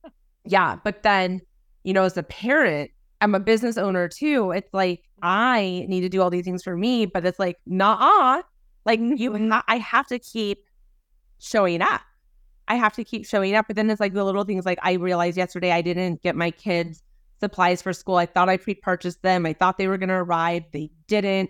[0.49, 0.77] Yeah.
[0.81, 1.41] But then,
[1.83, 2.89] you know, as a parent,
[3.19, 4.51] I'm a business owner too.
[4.51, 8.41] It's like I need to do all these things for me, but it's like, nah,
[8.85, 9.49] like you, mm-hmm.
[9.51, 10.63] ha- I have to keep
[11.39, 11.99] showing up.
[12.69, 13.67] I have to keep showing up.
[13.67, 16.49] But then it's like the little things like I realized yesterday I didn't get my
[16.49, 17.03] kids
[17.39, 18.15] supplies for school.
[18.15, 19.45] I thought I pre purchased them.
[19.45, 20.63] I thought they were going to arrive.
[20.71, 21.49] They didn't.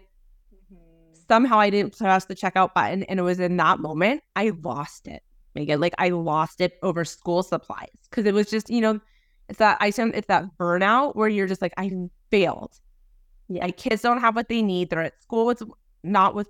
[0.54, 1.20] Mm-hmm.
[1.28, 3.04] Somehow I didn't press the checkout button.
[3.04, 5.24] And it was in that moment I lost it,
[5.56, 5.80] Megan.
[5.80, 9.00] Like I lost it over school supplies because it was just, you know,
[9.50, 11.92] it's that I said it's that burnout where you're just like, I
[12.32, 12.74] failed.
[13.48, 13.64] Yeah.
[13.64, 14.90] My kids don't have what they need.
[14.90, 15.64] They're at school with
[16.04, 16.50] not with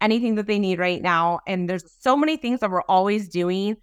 [0.00, 1.40] anything that they need right now.
[1.46, 3.76] And there's so many things that we're always doing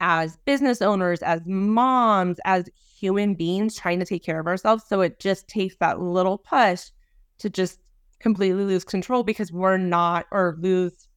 [0.00, 4.84] as business owners, as moms, as human beings trying to take care of ourselves.
[4.88, 6.90] So it just takes that little push
[7.38, 7.78] to just
[8.20, 11.08] completely lose control because we're not, or lose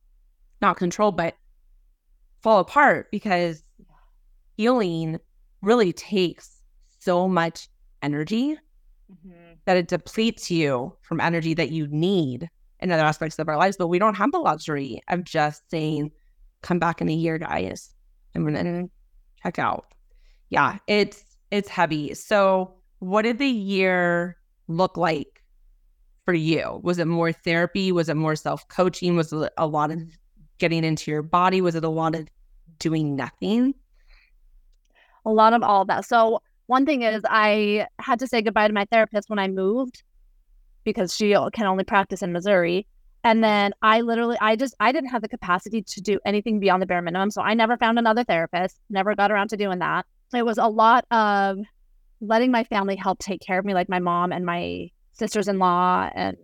[0.61, 1.35] not control, but
[2.41, 3.63] fall apart because
[4.57, 5.19] healing
[5.61, 6.61] really takes
[6.99, 7.69] so much
[8.01, 8.57] energy
[9.11, 9.53] mm-hmm.
[9.65, 13.77] that it depletes you from energy that you need in other aspects of our lives.
[13.77, 16.11] But we don't have the luxury of just saying,
[16.61, 17.93] come back in a year, guys.
[18.35, 18.85] I'm gonna
[19.43, 19.85] check out.
[20.49, 22.13] Yeah, it's it's heavy.
[22.13, 24.37] So what did the year
[24.67, 25.43] look like
[26.25, 26.79] for you?
[26.83, 27.91] Was it more therapy?
[27.91, 29.15] Was it more self-coaching?
[29.15, 30.01] Was it a lot of
[30.57, 31.61] getting into your body?
[31.61, 32.27] Was it a lot of
[32.79, 33.73] doing nothing?
[35.25, 36.05] A lot of all of that.
[36.05, 40.03] So one thing is I had to say goodbye to my therapist when I moved
[40.83, 42.87] because she can only practice in Missouri.
[43.23, 46.82] And then I literally, I just, I didn't have the capacity to do anything beyond
[46.82, 47.32] the bare minimum.
[47.32, 50.06] So I never found another therapist, never got around to doing that.
[50.34, 51.58] It was a lot of
[52.21, 55.60] letting my family help take care of me, like my mom and my sisters in
[55.60, 56.10] law.
[56.13, 56.38] And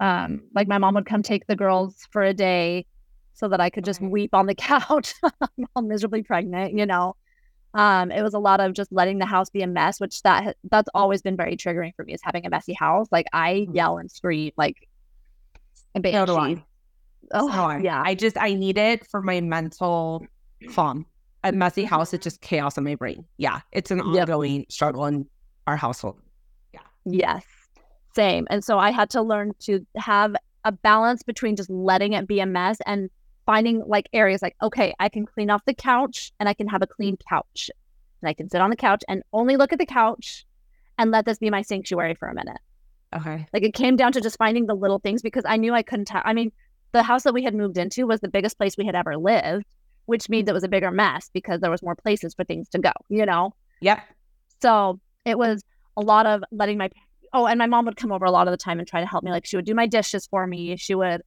[0.00, 2.86] um, like my mom would come take the girls for a day
[3.34, 5.14] so that I could just weep on the couch
[5.56, 7.16] while miserably pregnant, you know.
[7.74, 10.56] Um, it was a lot of just letting the house be a mess, which that
[10.70, 13.08] that's always been very triggering for me is having a messy house.
[13.12, 13.74] Like I mm-hmm.
[13.74, 14.87] yell and scream like
[15.94, 16.18] a banshee.
[16.18, 16.64] So do I.
[17.32, 18.02] Oh so yeah.
[18.04, 20.26] I just I need it for my mental
[20.72, 21.06] calm.
[21.44, 21.94] A messy mm-hmm.
[21.94, 23.24] house is just chaos in my brain.
[23.36, 24.28] Yeah, it's an yep.
[24.28, 25.26] ongoing struggle in
[25.66, 26.20] our household.
[26.74, 26.80] Yeah.
[27.04, 27.44] Yes.
[28.14, 28.46] Same.
[28.50, 32.40] And so I had to learn to have a balance between just letting it be
[32.40, 33.08] a mess and
[33.46, 36.82] finding like areas like, okay, I can clean off the couch and I can have
[36.82, 37.70] a clean couch.
[38.20, 40.44] And I can sit on the couch and only look at the couch
[40.98, 42.58] and let this be my sanctuary for a minute.
[43.14, 43.46] Okay.
[43.52, 46.10] Like it came down to just finding the little things because I knew I couldn't.
[46.14, 46.52] I mean,
[46.92, 49.64] the house that we had moved into was the biggest place we had ever lived,
[50.06, 52.78] which means it was a bigger mess because there was more places for things to
[52.78, 53.54] go, you know?
[53.80, 54.00] Yep.
[54.60, 55.62] So it was
[55.96, 56.90] a lot of letting my,
[57.32, 59.06] oh, and my mom would come over a lot of the time and try to
[59.06, 59.30] help me.
[59.30, 60.76] Like she would do my dishes for me.
[60.76, 61.22] She would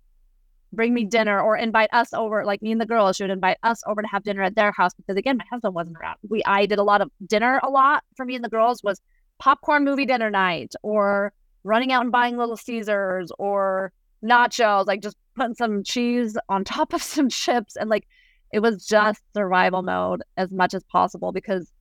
[0.74, 3.58] bring me dinner or invite us over, like me and the girls, she would invite
[3.63, 6.17] us over to have dinner at their house because again, my husband wasn't around.
[6.30, 9.02] We I did a lot of dinner a lot for me and the girls was
[9.38, 13.91] popcorn movie dinner night or running out and buying Little Caesars or
[14.24, 18.08] nachos, like just putting some cheese on top of some chips and like
[18.52, 21.71] it was just survival mode as much as possible because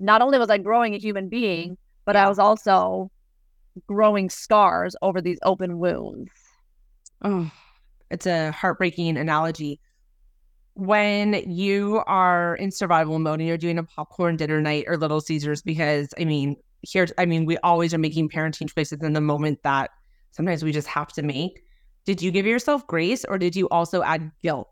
[0.00, 3.10] not only was I growing a human being, but I was also
[3.86, 6.30] growing scars over these open wounds.
[7.22, 7.50] Oh,
[8.10, 9.80] it's a heartbreaking analogy.
[10.74, 15.20] When you are in survival mode and you're doing a popcorn dinner night or Little
[15.20, 19.20] Caesars, because I mean, here, I mean, we always are making parenting choices in the
[19.20, 19.90] moment that
[20.30, 21.64] sometimes we just have to make.
[22.04, 24.68] Did you give yourself grace or did you also add guilt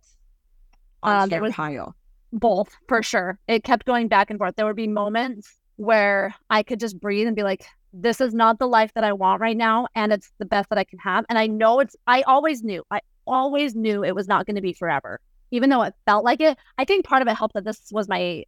[1.03, 1.97] on uh, your pile?
[2.33, 3.39] Both, for sure.
[3.49, 4.57] It kept going back and forth.
[4.57, 8.59] There would be moments where I could just breathe and be like, this is not
[8.59, 9.87] the life that I want right now.
[9.95, 11.25] And it's the best that I can have.
[11.29, 14.63] And I know it's, I always knew, I always knew it was not going to
[14.63, 15.21] be forever,
[15.51, 16.57] even though it felt like it.
[16.79, 18.45] I think part of it helped that this was my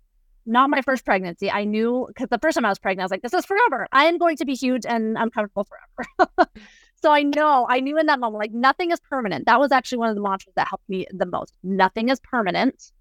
[0.46, 1.50] not my first pregnancy.
[1.50, 3.86] I knew because the first time I was pregnant, I was like, this is forever.
[3.92, 6.50] I am going to be huge and I'm comfortable forever.
[7.02, 9.46] so I know, I knew in that moment, like nothing is permanent.
[9.46, 11.54] That was actually one of the mantras that helped me the most.
[11.62, 12.92] Nothing is permanent.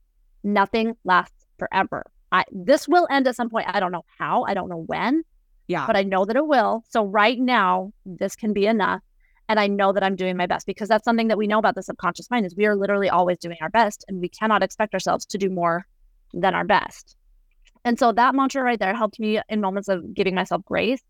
[0.44, 2.06] Nothing lasts forever.
[2.32, 3.68] I this will end at some point.
[3.70, 4.44] I don't know how.
[4.44, 5.24] I don't know when.
[5.68, 5.88] Yeah.
[5.88, 6.84] But I know that it will.
[6.90, 9.02] So right now, this can be enough
[9.50, 11.76] and I know that I'm doing my best because that's something that we know about
[11.76, 14.94] the subconscious mind is we are literally always doing our best and we cannot expect
[14.94, 15.86] ourselves to do more
[16.34, 17.16] than our best.
[17.86, 21.02] And so that mantra right there helped me in moments of giving myself grace.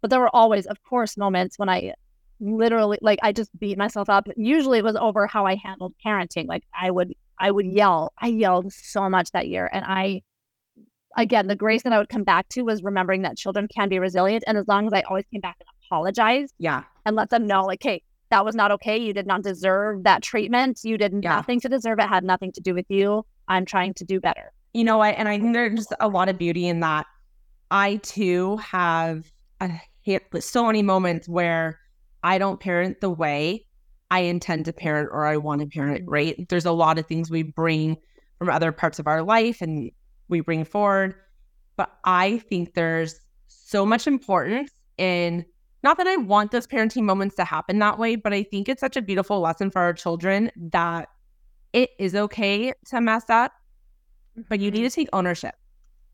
[0.00, 1.94] But there were always, of course, moments when I
[2.40, 4.28] literally like I just beat myself up.
[4.36, 6.46] Usually it was over how I handled parenting.
[6.46, 8.12] Like I would I would yell.
[8.18, 10.22] I yelled so much that year and I
[11.16, 13.98] again, the grace that I would come back to was remembering that children can be
[13.98, 16.52] resilient and as long as I always came back and apologized.
[16.58, 18.96] Yeah and let them know, like, hey, that was not okay.
[18.96, 20.80] You did not deserve that treatment.
[20.82, 21.36] You did yeah.
[21.36, 23.24] nothing to deserve it, had nothing to do with you.
[23.48, 24.52] I'm trying to do better.
[24.74, 25.14] You know what?
[25.16, 27.06] And I think there's a lot of beauty in that.
[27.70, 29.70] I too have a
[30.02, 31.80] hit so many moments where
[32.22, 33.66] I don't parent the way
[34.10, 36.10] I intend to parent or I want to parent, mm-hmm.
[36.10, 36.48] right?
[36.48, 37.96] There's a lot of things we bring
[38.38, 39.90] from other parts of our life and
[40.28, 41.14] we bring forward.
[41.76, 45.44] But I think there's so much importance in
[45.82, 48.80] not that I want those parenting moments to happen that way, but I think it's
[48.80, 51.08] such a beautiful lesson for our children that
[51.72, 53.52] it is okay to mess up,
[54.48, 54.88] but you need mm-hmm.
[54.88, 55.54] to take ownership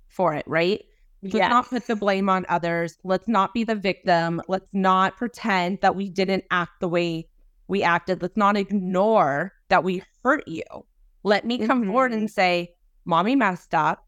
[0.08, 0.84] for it, right?
[1.22, 1.50] Let's yes.
[1.50, 2.96] not put the blame on others.
[3.04, 4.40] Let's not be the victim.
[4.48, 7.28] Let's not pretend that we didn't act the way
[7.68, 8.22] we acted.
[8.22, 10.64] Let's not ignore that we hurt you.
[11.22, 11.90] Let me come mm-hmm.
[11.90, 12.74] forward and say,
[13.04, 14.06] Mommy messed up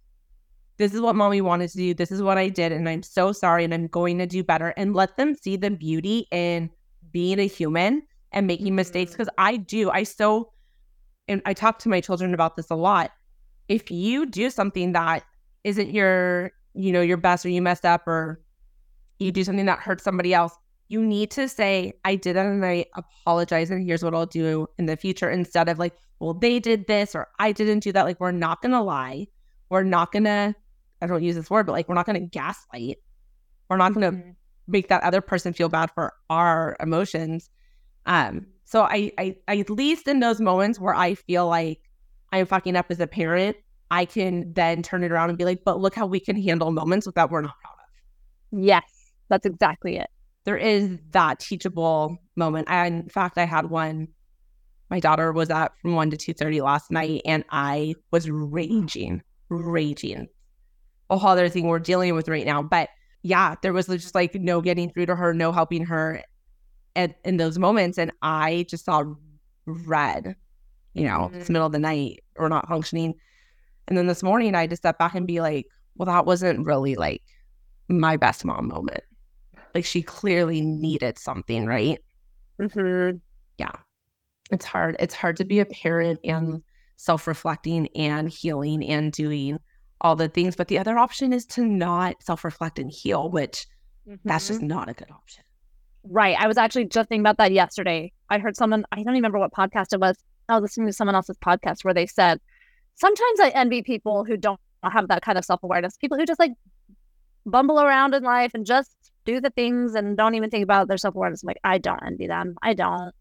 [0.78, 1.94] this is what mommy wanted to do.
[1.94, 2.72] This is what I did.
[2.72, 3.64] And I'm so sorry.
[3.64, 4.74] And I'm going to do better.
[4.76, 6.70] And let them see the beauty in
[7.12, 8.76] being a human and making mm-hmm.
[8.76, 9.14] mistakes.
[9.14, 9.90] Cause I do.
[9.90, 10.52] I so,
[11.28, 13.12] and I talk to my children about this a lot.
[13.68, 15.24] If you do something that
[15.64, 18.40] isn't your, you know, your best or you messed up or
[19.18, 20.54] you do something that hurts somebody else,
[20.88, 24.66] you need to say, I did it and I apologize and here's what I'll do
[24.78, 28.04] in the future instead of like, well, they did this or I didn't do that.
[28.04, 29.26] Like, we're not going to lie.
[29.70, 30.54] We're not going to,
[31.00, 32.98] I don't use this word, but like, we're not going to gaslight.
[33.68, 34.30] We're not going to mm-hmm.
[34.68, 37.48] make that other person feel bad for our emotions.
[38.06, 41.80] Um, so I, I, I, at least in those moments where I feel like
[42.32, 43.56] I'm fucking up as a parent,
[43.90, 46.70] I can then turn it around and be like, but look how we can handle
[46.70, 48.64] moments that we're not proud of.
[48.64, 50.08] Yes, that's exactly it
[50.44, 52.68] there is that teachable moment.
[52.70, 54.08] And in fact, I had one.
[54.90, 59.22] My daughter was up from one to two thirty last night, and I was raging,
[59.48, 60.28] raging.
[61.10, 62.90] A whole other thing we're dealing with right now, but
[63.22, 66.22] yeah, there was just like no getting through to her, no helping her
[66.96, 69.04] at, in those moments, and I just saw
[69.64, 70.36] red.
[70.94, 71.36] You know, mm-hmm.
[71.36, 73.14] it's the middle of the night, or not functioning.
[73.88, 75.66] And then this morning, I had to step back and be like,
[75.96, 77.22] well, that wasn't really like
[77.88, 79.02] my best mom moment.
[79.74, 81.98] Like she clearly needed something, right?
[82.60, 83.16] Mm-hmm.
[83.58, 83.72] Yeah.
[84.50, 84.96] It's hard.
[84.98, 86.62] It's hard to be a parent and
[86.96, 89.58] self reflecting and healing and doing
[90.00, 90.56] all the things.
[90.56, 93.66] But the other option is to not self reflect and heal, which
[94.06, 94.16] mm-hmm.
[94.28, 95.44] that's just not a good option.
[96.04, 96.36] Right.
[96.38, 98.12] I was actually just thinking about that yesterday.
[98.28, 100.16] I heard someone, I don't even remember what podcast it was.
[100.52, 102.38] I was listening to someone else's podcast where they said,
[102.94, 106.40] sometimes I envy people who don't have that kind of self awareness, people who just
[106.40, 106.52] like
[107.46, 108.90] bumble around in life and just
[109.24, 111.42] do the things and don't even think about their self awareness.
[111.42, 112.56] like, I don't envy them.
[112.62, 113.12] I don't.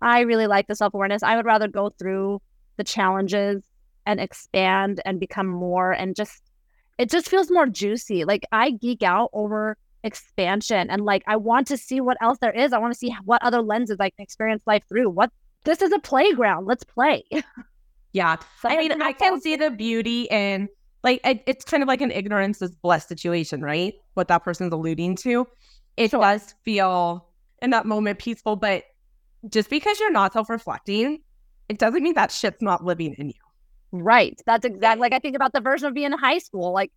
[0.00, 1.22] I really like the self awareness.
[1.22, 2.40] I would rather go through
[2.76, 3.64] the challenges
[4.06, 6.42] and expand and become more and just,
[6.96, 8.24] it just feels more juicy.
[8.24, 12.52] Like, I geek out over expansion and like, I want to see what else there
[12.52, 12.72] is.
[12.72, 15.10] I want to see what other lenses I can experience life through.
[15.10, 15.32] What
[15.68, 16.64] this is a playground.
[16.64, 17.24] Let's play.
[18.14, 18.36] Yeah.
[18.64, 20.68] I mean, I can see the beauty in
[21.04, 23.92] like it, it's kind of like an ignorance is bliss situation, right?
[24.14, 25.46] What that person's alluding to.
[25.98, 26.20] It sure.
[26.20, 27.28] does feel
[27.60, 28.84] in that moment peaceful, but
[29.50, 31.20] just because you're not self-reflecting,
[31.68, 33.34] it doesn't mean that shit's not living in you.
[33.92, 34.40] Right.
[34.46, 36.72] That's exactly like I think about the version of being in high school.
[36.72, 36.92] Like,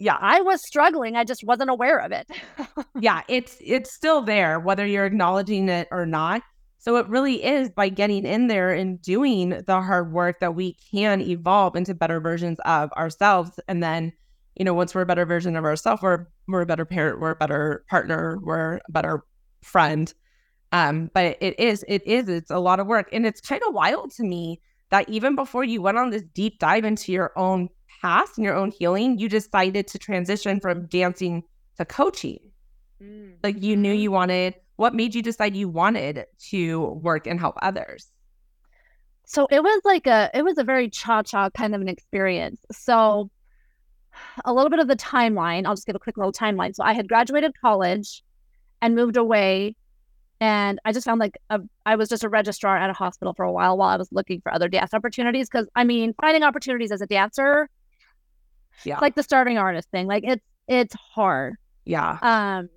[0.00, 1.14] yeah, I was struggling.
[1.14, 2.28] I just wasn't aware of it.
[3.00, 6.42] yeah, it's it's still there, whether you're acknowledging it or not.
[6.78, 10.74] So it really is by getting in there and doing the hard work that we
[10.74, 13.58] can evolve into better versions of ourselves.
[13.66, 14.12] And then,
[14.54, 17.32] you know, once we're a better version of ourselves, we're we're a better parent, we're
[17.32, 19.24] a better partner, we're a better
[19.62, 20.12] friend.
[20.72, 23.08] Um, but it is, it is, it's a lot of work.
[23.12, 24.60] And it's kind of wild to me
[24.90, 27.68] that even before you went on this deep dive into your own
[28.00, 31.42] past and your own healing, you decided to transition from dancing
[31.76, 32.38] to coaching.
[33.02, 33.34] Mm.
[33.42, 34.00] Like you knew mm-hmm.
[34.00, 38.12] you wanted what made you decide you wanted to work and help others?
[39.26, 42.64] So it was like a it was a very cha-cha kind of an experience.
[42.70, 43.28] So
[44.44, 46.76] a little bit of the timeline, I'll just give a quick little timeline.
[46.76, 48.22] So I had graduated college
[48.80, 49.74] and moved away
[50.40, 53.44] and I just found like a, I was just a registrar at a hospital for
[53.44, 56.92] a while while I was looking for other dance opportunities because I mean finding opportunities
[56.92, 57.68] as a dancer
[58.84, 62.68] yeah like the starting artist thing like it's it's hard yeah um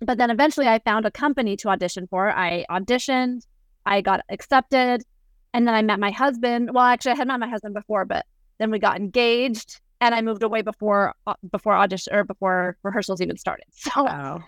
[0.00, 2.30] but then eventually I found a company to audition for.
[2.30, 3.46] I auditioned,
[3.86, 5.04] I got accepted,
[5.52, 6.70] and then I met my husband.
[6.72, 8.24] Well, actually, I had met my husband before, but
[8.58, 13.20] then we got engaged, and I moved away before uh, before audition or before rehearsals
[13.20, 13.66] even started.
[13.72, 14.42] So oh.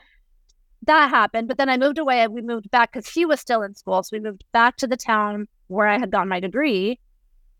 [0.87, 1.49] that happened.
[1.49, 4.03] But then I moved away, and we moved back because he was still in school.
[4.03, 6.99] So we moved back to the town where I had gotten my degree,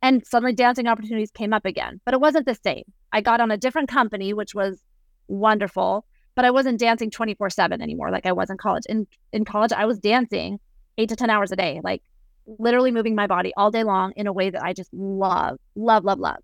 [0.01, 2.01] and suddenly dancing opportunities came up again.
[2.07, 2.85] But it wasn't the same.
[3.13, 4.83] I got on a different company, which was
[5.29, 8.85] wonderful but I wasn't dancing 24 7 anymore like I was in college.
[8.89, 10.59] In in college, I was dancing
[10.99, 12.03] eight to 10 hours a day, like
[12.59, 16.05] literally moving my body all day long in a way that I just love, love,
[16.05, 16.43] love, love.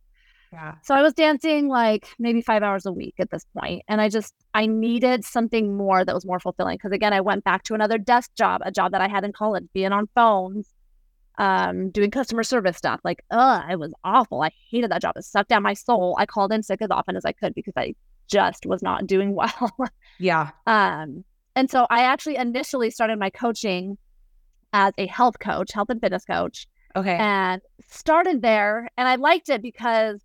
[0.52, 0.76] Yeah.
[0.82, 4.08] So I was dancing like maybe five hours a week at this point, And I
[4.08, 6.78] just, I needed something more that was more fulfilling.
[6.78, 9.32] Cause again, I went back to another desk job, a job that I had in
[9.32, 10.72] college, being on phones,
[11.36, 13.00] um, doing customer service stuff.
[13.04, 14.42] Like, ugh, it was awful.
[14.42, 15.16] I hated that job.
[15.16, 16.16] It sucked down my soul.
[16.18, 17.94] I called in sick as often as I could because I
[18.28, 19.72] just was not doing well.
[20.18, 20.50] yeah.
[20.66, 21.24] Um,
[21.56, 23.98] and so I actually initially started my coaching
[24.72, 26.66] as a health coach, health and fitness coach.
[26.94, 27.16] Okay.
[27.16, 28.88] And started there.
[28.96, 30.20] And I liked it because,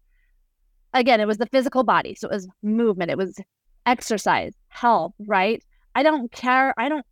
[0.94, 2.16] again, it was the physical body.
[2.16, 3.40] So it was movement, it was
[3.86, 5.64] exercise, health, right?
[5.96, 6.74] I don't care.
[6.78, 7.06] I don't,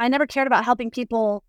[0.00, 1.44] I never cared about helping people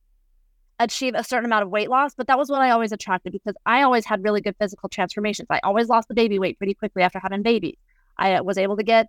[0.79, 3.55] achieve a certain amount of weight loss, but that was what I always attracted because
[3.65, 5.47] I always had really good physical transformations.
[5.49, 7.77] I always lost the baby weight pretty quickly after having babies.
[8.17, 9.07] I uh, was able to get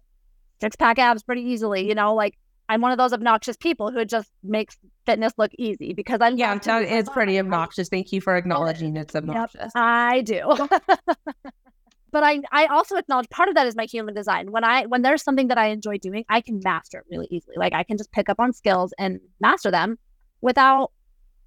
[0.60, 1.86] six pack abs pretty easily.
[1.88, 2.36] You know, like
[2.68, 6.58] I'm one of those obnoxious people who just makes fitness look easy because I'm yeah,
[6.64, 7.88] it's pretty obnoxious.
[7.88, 9.60] Thank you for acknowledging it's obnoxious.
[9.62, 10.42] Yep, I do.
[12.10, 14.50] but I I also acknowledge part of that is my human design.
[14.50, 17.56] When I when there's something that I enjoy doing, I can master it really easily.
[17.58, 19.98] Like I can just pick up on skills and master them
[20.40, 20.92] without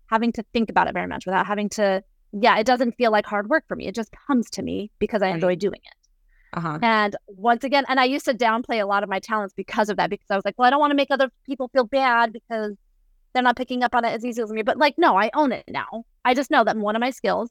[0.07, 2.03] having to think about it very much, without having to
[2.33, 3.87] yeah, it doesn't feel like hard work for me.
[3.87, 6.06] It just comes to me because I enjoy doing it.
[6.53, 6.79] Uh-huh.
[6.81, 9.97] And once again, and I used to downplay a lot of my talents because of
[9.97, 12.33] that, because I was like, well, I don't want to make other people feel bad
[12.33, 12.75] because
[13.33, 14.61] they're not picking up on it as easily as me.
[14.61, 16.05] But like, no, I own it now.
[16.25, 17.49] I just know that one of my skills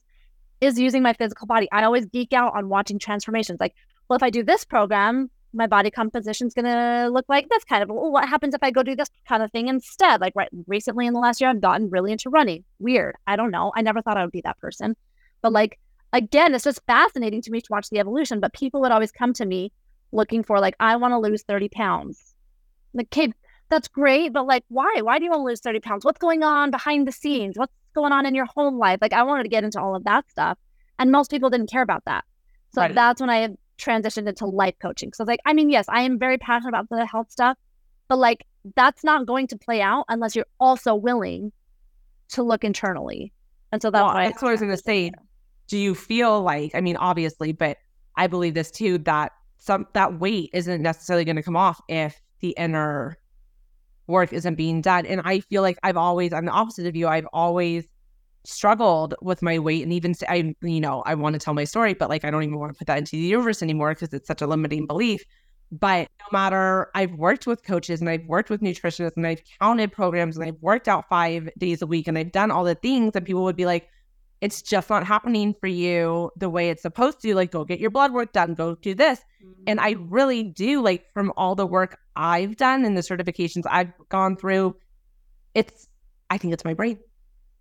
[0.60, 1.68] is using my physical body.
[1.70, 3.60] I always geek out on watching transformations.
[3.60, 3.74] Like,
[4.08, 7.64] well, if I do this program, my body composition is going to look like this
[7.64, 7.88] kind of.
[7.88, 10.20] Well, what happens if I go do this kind of thing instead?
[10.20, 12.64] Like, right recently in the last year, I've gotten really into running.
[12.78, 13.14] Weird.
[13.26, 13.72] I don't know.
[13.76, 14.96] I never thought I would be that person.
[15.42, 15.78] But like,
[16.12, 18.40] again, it's just fascinating to me to watch the evolution.
[18.40, 19.72] But people would always come to me
[20.12, 22.34] looking for, like, I want to lose 30 pounds.
[22.94, 23.32] Like, okay,
[23.68, 24.32] that's great.
[24.32, 25.00] But like, why?
[25.02, 26.04] Why do you want to lose 30 pounds?
[26.04, 27.58] What's going on behind the scenes?
[27.58, 28.98] What's going on in your home life?
[29.02, 30.58] Like, I wanted to get into all of that stuff.
[30.98, 32.24] And most people didn't care about that.
[32.72, 32.94] So right.
[32.94, 33.48] that's when I
[33.78, 35.12] transitioned into life coaching.
[35.12, 37.56] So like, I mean, yes, I am very passionate about the health stuff,
[38.08, 38.44] but like
[38.74, 41.52] that's not going to play out unless you're also willing
[42.30, 43.32] to look internally.
[43.72, 45.12] And so that's well, why that's what I was gonna say.
[45.68, 47.78] Do you feel like, I mean, obviously, but
[48.16, 52.50] I believe this too, that some that weight isn't necessarily gonna come off if the
[52.50, 53.18] inner
[54.06, 55.06] work isn't being done.
[55.06, 57.08] And I feel like I've always, I'm the opposite of you.
[57.08, 57.86] I've always
[58.44, 61.94] struggled with my weight and even I, you know, I want to tell my story,
[61.94, 64.28] but like I don't even want to put that into the universe anymore because it's
[64.28, 65.24] such a limiting belief.
[65.72, 69.90] But no matter, I've worked with coaches and I've worked with nutritionists and I've counted
[69.90, 73.16] programs and I've worked out five days a week and I've done all the things,
[73.16, 73.88] and people would be like,
[74.40, 77.34] it's just not happening for you the way it's supposed to.
[77.34, 79.20] Like, go get your blood work done, go do this.
[79.42, 79.62] Mm-hmm.
[79.66, 80.06] And I mm.
[80.08, 84.76] really do like from all the work I've done and the certifications I've gone through,
[85.54, 85.88] it's,
[86.28, 86.98] I think it's my brain.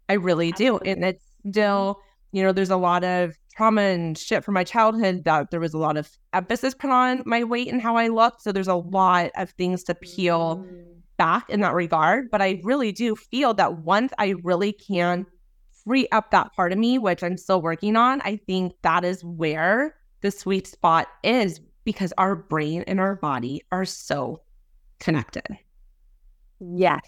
[0.10, 0.78] I really do.
[0.80, 2.00] And it's still,
[2.32, 5.74] you know, there's a lot of trauma and shit from my childhood that there was
[5.74, 8.42] a lot of emphasis put on my weight and how I looked.
[8.42, 10.84] So there's a lot of things to peel mm.
[11.18, 12.30] back in that regard.
[12.30, 15.26] But I really do feel that once I really can
[15.86, 19.24] free up that part of me, which I'm still working on, I think that is
[19.24, 24.42] where the sweet spot is because our brain and our body are so
[25.00, 25.46] connected.
[26.60, 27.02] Yes.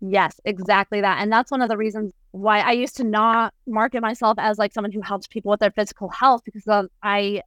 [0.00, 1.20] Yes, exactly that.
[1.20, 4.72] And that's one of the reasons why I used to not market myself as like
[4.72, 7.42] someone who helps people with their physical health because I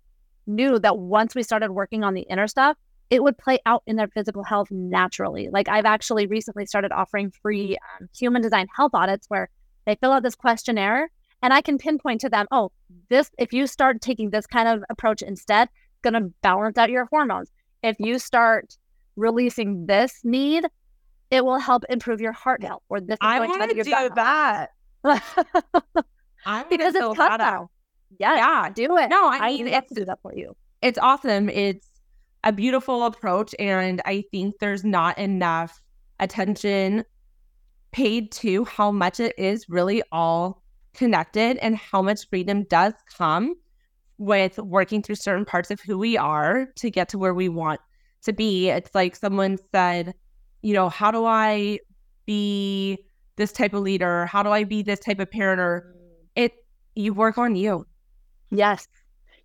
[0.47, 2.76] knew that once we started working on the inner stuff,
[3.10, 5.49] it would play out in their physical health naturally.
[5.51, 9.49] Like I've actually recently started offering free um, human design health audits where
[9.86, 11.10] they fill out this questionnaire
[11.42, 12.72] and I can pinpoint to them, oh,
[13.10, 16.90] this, if you start taking this kind of approach instead, it's going to balance out
[16.90, 17.50] your hormones.
[17.82, 18.78] If you start
[19.16, 20.66] releasing this need,
[21.32, 22.84] it will help improve your heart health.
[22.90, 24.70] Or this, I want to do that.
[26.46, 27.70] I because it's tough now.
[28.18, 29.10] Yeah, yeah, do it.
[29.10, 30.56] No, I mean, it's do that for you.
[30.82, 31.50] It's awesome.
[31.50, 31.88] It's
[32.44, 35.80] a beautiful approach, and I think there's not enough
[36.20, 37.06] attention
[37.92, 40.62] paid to how much it is really all
[40.94, 43.56] connected and how much freedom does come
[44.18, 47.80] with working through certain parts of who we are to get to where we want
[48.24, 48.70] to be.
[48.70, 50.14] It's like someone said,
[50.62, 51.80] you know, how do I
[52.26, 52.98] be
[53.38, 54.26] this type of leader?
[54.26, 55.62] How do I be this type of parent?
[55.62, 55.96] Or
[56.36, 56.54] it,
[56.96, 57.88] you work on you.
[58.52, 58.88] Yes.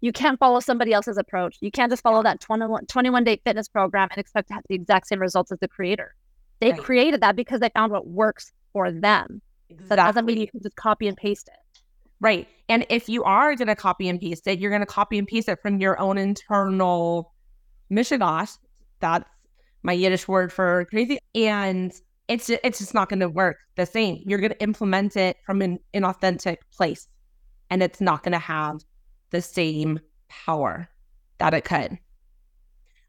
[0.01, 1.57] You can't follow somebody else's approach.
[1.61, 4.75] You can't just follow that 21, 21 day fitness program and expect to have the
[4.75, 6.15] exact same results as the creator.
[6.61, 6.81] They right.
[6.81, 9.43] created that because they found what works for them.
[9.69, 9.89] Exactly.
[9.89, 11.81] So that doesn't mean you can just copy and paste it.
[12.21, 12.49] Right.
[12.69, 15.27] And if you are going to copy and paste it, you're going to copy and
[15.27, 17.33] paste it from your own internal
[17.91, 18.57] mishigosh.
[19.01, 19.29] That's
[19.83, 21.19] my Yiddish word for crazy.
[21.35, 21.93] And
[22.29, 24.23] it's just, it's just not going to work the same.
[24.25, 27.07] You're going to implement it from an inauthentic place,
[27.69, 28.81] and it's not going to have
[29.31, 30.89] the same power
[31.39, 31.99] that it could.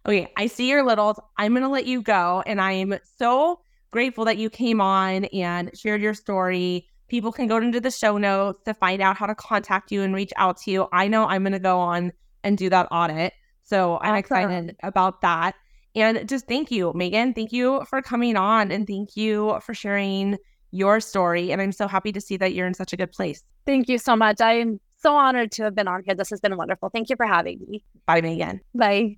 [0.06, 1.20] Okay, I see your littles.
[1.38, 3.60] I'm going to let you go, and I'm so
[3.92, 6.88] grateful that you came on and shared your story.
[7.08, 10.14] People can go into the show notes to find out how to contact you and
[10.14, 10.88] reach out to you.
[10.92, 12.12] I know I'm going to go on
[12.44, 13.34] and do that audit.
[13.64, 15.56] So I'm excited about that.
[15.96, 17.34] And just thank you, Megan.
[17.34, 20.38] Thank you for coming on and thank you for sharing
[20.72, 21.52] your story.
[21.52, 23.44] And I'm so happy to see that you're in such a good place.
[23.66, 24.42] Thank you so much.
[24.42, 26.14] I am so honored to have been on here.
[26.14, 26.90] This has been wonderful.
[26.90, 27.84] Thank you for having me.
[28.06, 28.62] Bye, Megan.
[28.76, 29.18] Bye.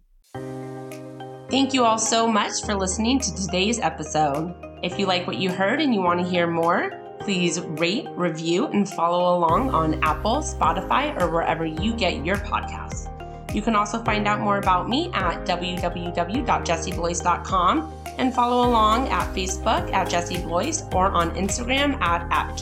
[1.58, 4.54] Thank you all so much for listening to today's episode.
[4.84, 8.68] If you like what you heard and you want to hear more, please rate, review,
[8.68, 13.12] and follow along on Apple, Spotify, or wherever you get your podcasts.
[13.56, 19.92] You can also find out more about me at www.jessieblois.com and follow along at Facebook
[19.94, 22.56] at Jessie Blois or on Instagram at, at.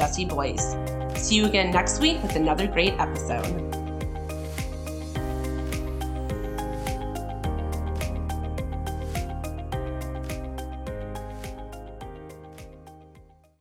[1.17, 3.84] See you again next week with another great episode.